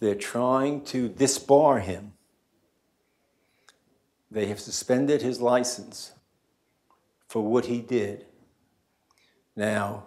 [0.00, 2.14] They're trying to disbar him.
[4.30, 6.12] They have suspended his license
[7.28, 8.24] for what he did.
[9.54, 10.06] Now,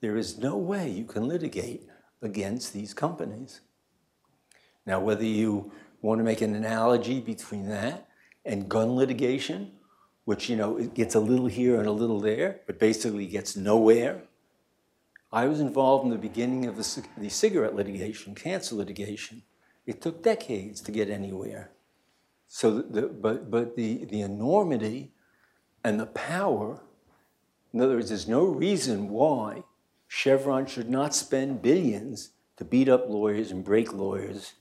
[0.00, 1.88] there is no way you can litigate
[2.22, 3.60] against these companies.
[4.86, 8.08] Now, whether you want to make an analogy between that
[8.44, 9.72] and gun litigation,
[10.24, 13.56] which, you know, it gets a little here and a little there, but basically gets
[13.56, 14.22] nowhere.
[15.32, 19.42] I was involved in the beginning of the, the cigarette litigation, cancer litigation.
[19.86, 21.70] It took decades to get anywhere.
[22.46, 25.12] So, the, but, but the, the enormity
[25.84, 26.80] and the power,
[27.72, 29.64] in other words, there's no reason why
[30.08, 34.54] Chevron should not spend billions to beat up lawyers and break lawyers,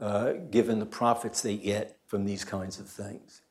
[0.00, 3.42] uh, given the profits they get from these kinds of things.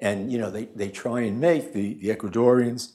[0.00, 2.92] And you know, they, they try and make the, the Ecuadorians,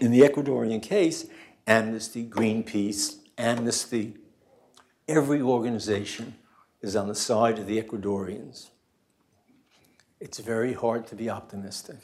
[0.00, 1.26] in the Ecuadorian case,
[1.66, 4.14] Amnesty, Greenpeace, Amnesty,
[5.08, 6.34] every organization
[6.82, 8.68] is on the side of the Ecuadorians.
[10.20, 11.98] It's very hard to be optimistic.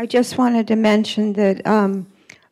[0.00, 2.06] I just wanted to mention that um,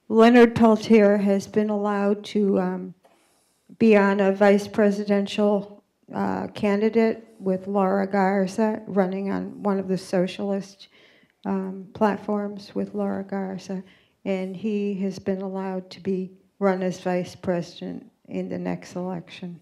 [0.09, 2.95] Leonard Peltier has been allowed to um,
[3.79, 9.97] be on a vice presidential uh, candidate with Laura Garza running on one of the
[9.97, 10.89] socialist
[11.45, 13.85] um, platforms with Laura Garza,
[14.25, 19.61] and he has been allowed to be run as vice president in the next election.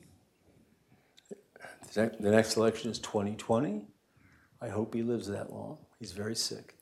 [1.92, 3.84] The The next election is 2020.
[4.62, 5.76] I hope he lives that long.
[5.98, 6.73] He's very sick.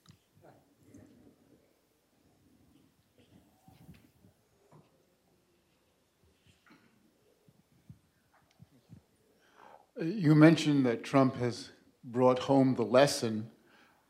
[10.03, 11.71] You mentioned that Trump has
[12.03, 13.49] brought home the lesson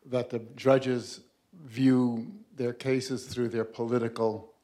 [0.06, 1.20] that the judges
[1.66, 4.54] view their cases through their political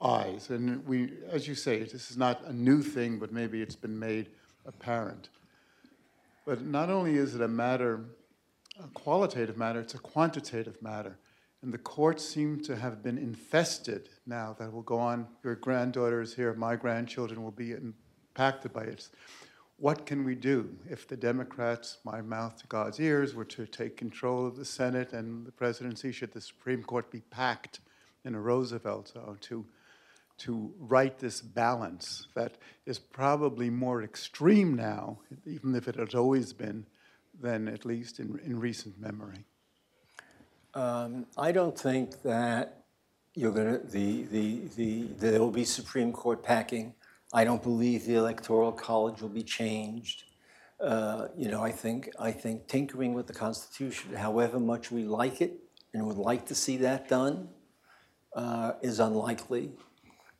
[0.00, 0.50] eyes.
[0.50, 3.96] And we, as you say, this is not a new thing, but maybe it's been
[3.96, 4.30] made
[4.66, 5.28] apparent.
[6.44, 8.00] But not only is it a matter,
[8.82, 11.16] a qualitative matter, it's a quantitative matter.
[11.62, 15.28] And the courts seem to have been infested now that will go on.
[15.44, 19.08] Your granddaughter is here, my grandchildren will be impacted by it.
[19.82, 23.96] What can we do if the Democrats, my mouth to God's ears, were to take
[23.96, 26.12] control of the Senate and the presidency?
[26.12, 27.80] Should the Supreme Court be packed
[28.24, 29.66] in a Roosevelt zone to,
[30.38, 36.52] to right this balance that is probably more extreme now, even if it has always
[36.52, 36.86] been,
[37.40, 39.46] than at least in, in recent memory?
[40.74, 42.84] Um, I don't think that
[43.34, 46.94] you're to, the, the, the, there will be Supreme Court packing.
[47.32, 50.24] I don't believe the Electoral College will be changed.
[50.78, 55.40] Uh, you know, I think, I think tinkering with the Constitution, however much we like
[55.40, 55.54] it
[55.94, 57.48] and would like to see that done,
[58.34, 59.72] uh, is unlikely.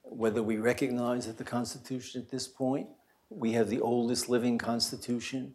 [0.02, 2.88] Whether we recognize that the Constitution at this point,
[3.30, 5.54] we have the oldest living Constitution,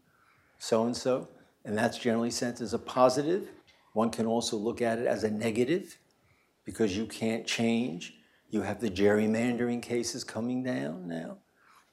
[0.58, 1.28] so and so,
[1.66, 3.50] and that's generally sent as a positive.
[3.94, 5.98] One can also look at it as a negative
[6.66, 8.16] because you can't change.
[8.50, 11.38] You have the gerrymandering cases coming down now.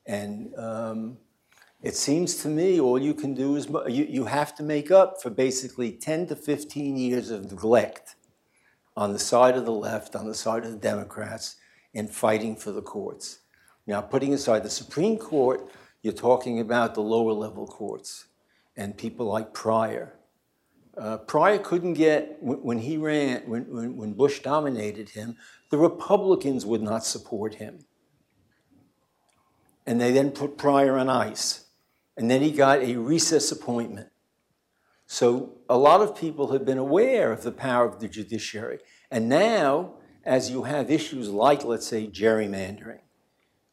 [0.07, 1.19] And um,
[1.83, 5.21] it seems to me all you can do is you, you have to make up
[5.21, 8.17] for basically 10 to 15 years of neglect
[8.97, 11.57] on the side of the left, on the side of the Democrats,
[11.93, 13.41] in fighting for the courts.
[13.87, 15.71] Now, putting aside the Supreme Court,
[16.03, 18.27] you're talking about the lower level courts
[18.77, 20.15] and people like Pryor.
[20.97, 25.37] Uh, Pryor couldn't get, when, when he ran, when, when, when Bush dominated him,
[25.71, 27.81] the Republicans would not support him.
[29.87, 31.67] And they then put Pryor on ice.
[32.17, 34.09] And then he got a recess appointment.
[35.07, 38.79] So a lot of people have been aware of the power of the judiciary.
[39.11, 43.01] And now, as you have issues like, let's say, gerrymandering,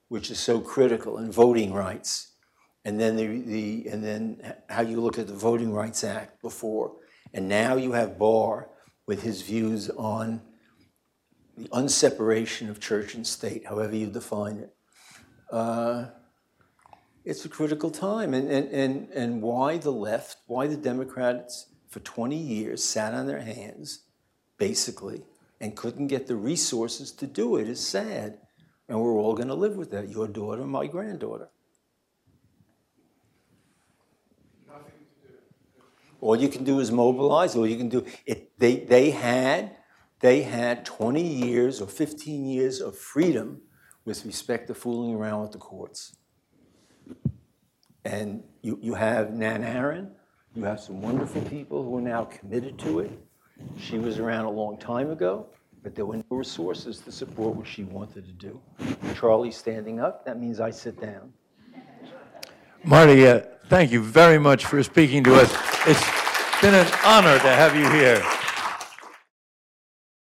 [0.10, 2.32] which is so critical, and voting rights,
[2.84, 6.94] and then the, the and then how you look at the Voting Rights Act before,
[7.34, 8.70] and now you have Barr
[9.06, 10.42] with his views on
[11.58, 14.74] the unseparation of church and state, however you define it.
[15.52, 16.06] Uh,
[17.24, 18.34] it's a critical time.
[18.34, 23.28] And, and, and, and why the left, why the Democrats for 20 years sat on
[23.28, 24.06] their hands,
[24.58, 25.24] basically,
[25.60, 28.40] and couldn't get the resources to do it is sad.
[28.88, 31.50] And we're all going to live with that your daughter, my granddaughter.
[36.22, 37.56] All you can do is mobilize.
[37.56, 38.58] All you can do it.
[38.58, 39.76] They they had
[40.20, 43.62] they had 20 years or 15 years of freedom
[44.06, 46.16] with respect to fooling around with the courts.
[48.06, 50.12] And you, you have Nan Aron,
[50.56, 53.12] you have some wonderful people who are now committed to it.
[53.80, 55.48] She was around a long time ago,
[55.84, 58.60] but there were no resources to support what she wanted to do.
[59.16, 61.34] Charlie standing up, that means I sit down.
[62.84, 65.71] Marty, uh, thank you very much for speaking to us.
[65.88, 66.00] It's
[66.62, 68.41] been an honor to have you here.